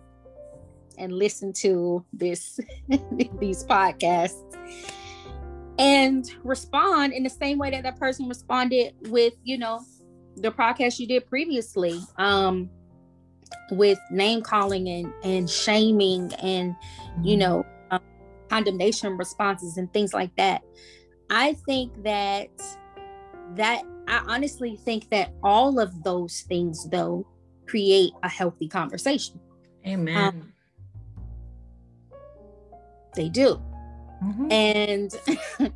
and 0.98 1.12
listen 1.12 1.52
to 1.52 2.04
this 2.12 2.58
these 3.38 3.64
podcasts 3.64 4.42
and 5.78 6.28
respond 6.42 7.12
in 7.12 7.22
the 7.22 7.30
same 7.30 7.58
way 7.58 7.70
that 7.70 7.84
that 7.84 7.96
person 7.96 8.28
responded 8.28 8.94
with 9.02 9.34
you 9.44 9.56
know 9.56 9.80
the 10.40 10.50
podcast 10.50 10.98
you 10.98 11.06
did 11.06 11.26
previously 11.26 12.00
um 12.16 12.70
with 13.70 13.98
name 14.10 14.42
calling 14.42 14.88
and 14.88 15.12
and 15.22 15.48
shaming 15.48 16.32
and 16.34 16.74
you 17.22 17.36
mm-hmm. 17.36 17.40
know 17.40 17.66
condemnation 18.48 19.16
responses 19.16 19.76
and 19.76 19.92
things 19.92 20.12
like 20.12 20.34
that. 20.36 20.62
I 21.30 21.54
think 21.66 22.02
that 22.02 22.48
that 23.54 23.82
I 24.06 24.24
honestly 24.26 24.76
think 24.76 25.10
that 25.10 25.32
all 25.42 25.78
of 25.78 26.02
those 26.02 26.40
things 26.42 26.88
though 26.88 27.26
create 27.66 28.12
a 28.22 28.28
healthy 28.28 28.68
conversation. 28.68 29.38
Amen. 29.86 30.16
Um, 30.16 30.52
they 33.14 33.28
do. 33.28 33.60
Mm-hmm. 34.22 34.52
And 34.52 35.14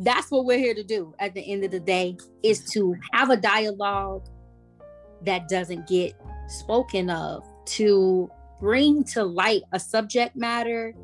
that's 0.00 0.30
what 0.30 0.46
we're 0.46 0.58
here 0.58 0.74
to 0.74 0.82
do 0.82 1.14
at 1.18 1.34
the 1.34 1.40
end 1.40 1.62
of 1.62 1.70
the 1.70 1.80
day 1.80 2.16
is 2.42 2.64
to 2.70 2.96
have 3.12 3.30
a 3.30 3.36
dialogue 3.36 4.26
that 5.22 5.48
doesn't 5.48 5.86
get 5.86 6.14
spoken 6.48 7.10
of 7.10 7.44
to 7.66 8.30
bring 8.58 9.04
to 9.04 9.22
light 9.22 9.62
a 9.72 9.80
subject 9.80 10.34
matter 10.34 10.94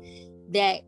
that 0.51 0.81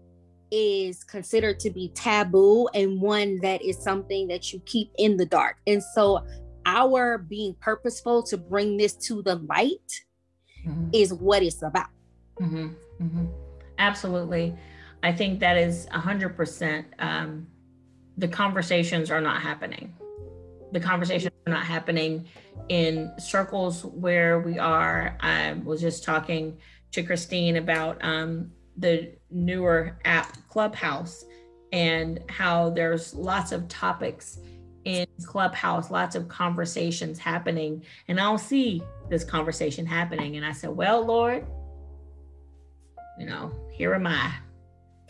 is 0.51 1.03
considered 1.03 1.59
to 1.59 1.69
be 1.69 1.89
taboo 1.89 2.67
and 2.73 2.99
one 2.99 3.39
that 3.41 3.61
is 3.61 3.77
something 3.77 4.27
that 4.27 4.51
you 4.51 4.59
keep 4.65 4.91
in 4.97 5.15
the 5.15 5.25
dark. 5.25 5.57
And 5.67 5.81
so, 5.93 6.25
our 6.65 7.17
being 7.17 7.55
purposeful 7.61 8.23
to 8.23 8.37
bring 8.37 8.77
this 8.77 8.93
to 8.93 9.21
the 9.21 9.35
light 9.35 10.03
mm-hmm. 10.67 10.89
is 10.93 11.13
what 11.13 11.41
it's 11.41 11.61
about. 11.61 11.87
Mm-hmm. 12.39 12.69
Mm-hmm. 13.01 13.25
Absolutely. 13.77 14.55
I 15.01 15.13
think 15.13 15.39
that 15.39 15.57
is 15.57 15.87
100% 15.87 16.85
um, 16.99 17.47
the 18.19 18.27
conversations 18.27 19.10
are 19.10 19.21
not 19.21 19.41
happening. 19.41 19.93
The 20.73 20.79
conversations 20.79 21.34
are 21.47 21.53
not 21.53 21.63
happening 21.63 22.27
in 22.67 23.13
circles 23.17 23.86
where 23.86 24.39
we 24.39 24.60
are. 24.60 25.17
I 25.21 25.53
was 25.63 25.79
just 25.79 26.03
talking 26.03 26.58
to 26.91 27.01
Christine 27.01 27.55
about 27.55 27.97
um, 28.03 28.51
the 28.77 29.13
newer 29.32 29.97
app 30.03 30.38
Clubhouse 30.49 31.23
and 31.71 32.19
how 32.27 32.71
there's 32.71 33.13
lots 33.13 33.53
of 33.53 33.69
topics 33.69 34.39
in 34.84 35.08
Clubhouse, 35.25 35.89
lots 35.89 36.15
of 36.15 36.27
conversations 36.27 37.19
happening. 37.19 37.86
And 38.10 38.19
I'll 38.19 38.38
see 38.38 38.84
this 39.10 39.23
conversation 39.23 39.86
happening. 39.86 40.36
And 40.36 40.45
I 40.45 40.51
said, 40.51 40.71
Well, 40.71 41.05
Lord, 41.05 41.45
you 43.17 43.25
know, 43.27 43.51
here 43.71 43.93
am 43.93 44.08
I. 44.08 44.34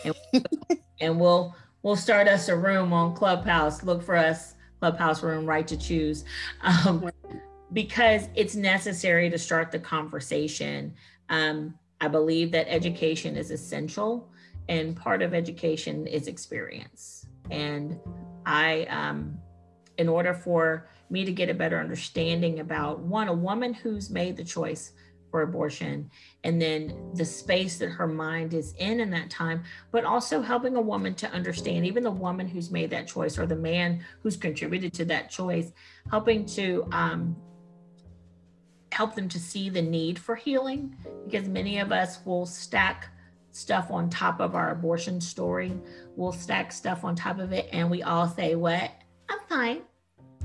And, 0.06 0.16
and 1.02 1.20
we'll 1.20 1.56
we'll 1.84 1.96
start 1.96 2.28
us 2.28 2.50
a 2.50 2.56
room 2.56 2.94
on 2.94 3.16
Clubhouse. 3.16 3.84
Look 3.84 4.04
for 4.04 4.16
us, 4.16 4.56
Clubhouse 4.80 5.24
room, 5.24 5.46
right 5.46 5.68
to 5.68 5.78
choose. 5.78 6.26
Um, 6.62 7.10
because 7.72 8.30
it's 8.36 8.56
necessary 8.56 9.30
to 9.30 9.38
start 9.38 9.72
the 9.72 9.80
conversation. 9.80 10.94
Um, 11.30 11.76
I 12.02 12.08
believe 12.08 12.52
that 12.52 12.68
education 12.68 13.36
is 13.36 13.52
essential, 13.52 14.32
and 14.68 14.96
part 14.96 15.22
of 15.22 15.34
education 15.34 16.08
is 16.08 16.28
experience. 16.28 17.28
And 17.52 18.00
I, 18.46 18.84
um, 18.86 19.38
in 19.98 20.10
order 20.10 20.34
for 20.34 20.90
me 21.10 21.26
to 21.26 21.32
get 21.32 21.50
a 21.50 21.54
better 21.54 21.80
understanding 21.80 22.60
about 22.60 23.00
one, 23.00 23.28
a 23.28 23.34
woman 23.34 23.74
who's 23.74 24.10
made 24.10 24.38
the 24.38 24.44
choice 24.44 24.94
for 25.32 25.42
abortion, 25.42 26.10
and 26.44 26.62
then 26.62 27.12
the 27.14 27.26
space 27.26 27.78
that 27.78 27.90
her 27.90 28.08
mind 28.08 28.54
is 28.54 28.74
in 28.80 29.00
in 29.00 29.10
that 29.12 29.30
time, 29.30 29.64
but 29.92 30.06
also 30.06 30.42
helping 30.42 30.76
a 30.76 30.82
woman 30.82 31.14
to 31.16 31.30
understand, 31.32 31.86
even 31.86 32.04
the 32.04 32.12
woman 32.12 32.48
who's 32.48 32.72
made 32.72 32.90
that 32.90 33.08
choice 33.08 33.38
or 33.38 33.46
the 33.46 33.56
man 33.56 34.04
who's 34.22 34.38
contributed 34.38 34.94
to 34.94 35.06
that 35.06 35.30
choice, 35.30 35.72
helping 36.10 36.46
to 36.46 36.88
um, 36.92 37.36
help 38.92 39.16
them 39.16 39.30
to 39.30 39.40
see 39.40 39.70
the 39.70 39.82
need 39.82 40.20
for 40.20 40.36
healing 40.36 40.96
because 41.26 41.48
many 41.48 41.80
of 41.80 41.92
us 41.92 42.20
will 42.26 42.46
stack 42.46 43.10
stuff 43.52 43.92
on 43.92 44.10
top 44.10 44.40
of 44.40 44.56
our 44.56 44.72
abortion 44.72 45.22
story. 45.22 45.74
We'll 46.16 46.32
stack 46.32 46.72
stuff 46.72 47.04
on 47.04 47.16
top 47.16 47.40
of 47.40 47.52
it 47.52 47.70
and 47.72 47.90
we 47.90 48.04
all 48.04 48.28
say, 48.28 48.56
What? 48.56 48.92
I'm 49.30 49.40
fine. 49.48 49.82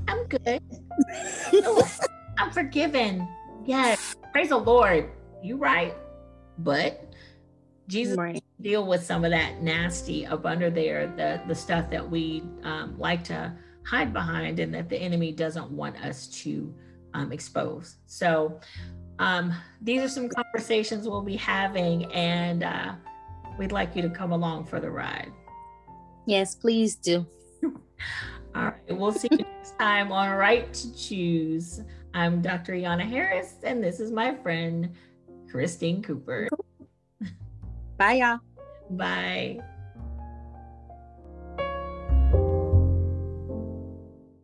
I'm 0.07 0.25
good. 0.27 0.61
I'm 2.37 2.51
forgiven. 2.51 3.27
Yes. 3.65 4.15
Praise 4.35 4.49
the 4.49 4.57
Lord. 4.57 5.11
You 5.41 5.55
right. 5.55 5.95
But 6.57 7.13
Jesus 7.87 8.17
right. 8.17 8.43
deal 8.59 8.85
with 8.85 9.01
some 9.01 9.23
of 9.23 9.31
that 9.31 9.61
nasty 9.61 10.25
up 10.25 10.45
under 10.45 10.69
there, 10.69 11.07
the 11.15 11.41
the 11.47 11.55
stuff 11.55 11.89
that 11.91 12.11
we 12.11 12.43
um, 12.63 12.99
like 12.99 13.23
to 13.25 13.53
hide 13.85 14.11
behind 14.11 14.59
and 14.59 14.73
that 14.73 14.89
the 14.89 14.97
enemy 14.97 15.31
doesn't 15.31 15.71
want 15.71 15.95
us 16.03 16.27
to 16.43 16.75
um, 17.13 17.31
expose. 17.31 17.95
So 18.07 18.59
um, 19.19 19.53
these 19.79 20.01
are 20.01 20.09
some 20.09 20.27
conversations 20.27 21.07
we'll 21.07 21.21
be 21.21 21.37
having, 21.37 22.11
and 22.11 22.63
uh, 22.63 22.95
we'd 23.57 23.71
like 23.71 23.95
you 23.95 24.01
to 24.01 24.09
come 24.09 24.33
along 24.33 24.65
for 24.65 24.81
the 24.81 24.91
ride. 24.91 25.31
Yes, 26.25 26.55
please 26.55 26.95
do. 26.95 27.25
All 27.63 28.65
right, 28.65 28.75
we'll 28.89 29.13
see 29.13 29.29
you 29.31 29.37
next 29.37 29.79
time 29.79 30.11
on 30.11 30.29
Right 30.31 30.73
to 30.73 30.93
Choose. 30.93 31.79
I'm 32.15 32.41
Dr. 32.41 32.71
Yana 32.71 33.01
Harris, 33.01 33.55
and 33.63 33.83
this 33.83 33.99
is 33.99 34.09
my 34.09 34.33
friend 34.35 34.95
Christine 35.51 36.01
Cooper. 36.01 36.47
Bye, 37.97 38.13
y'all. 38.13 38.39
Bye. 38.89 39.59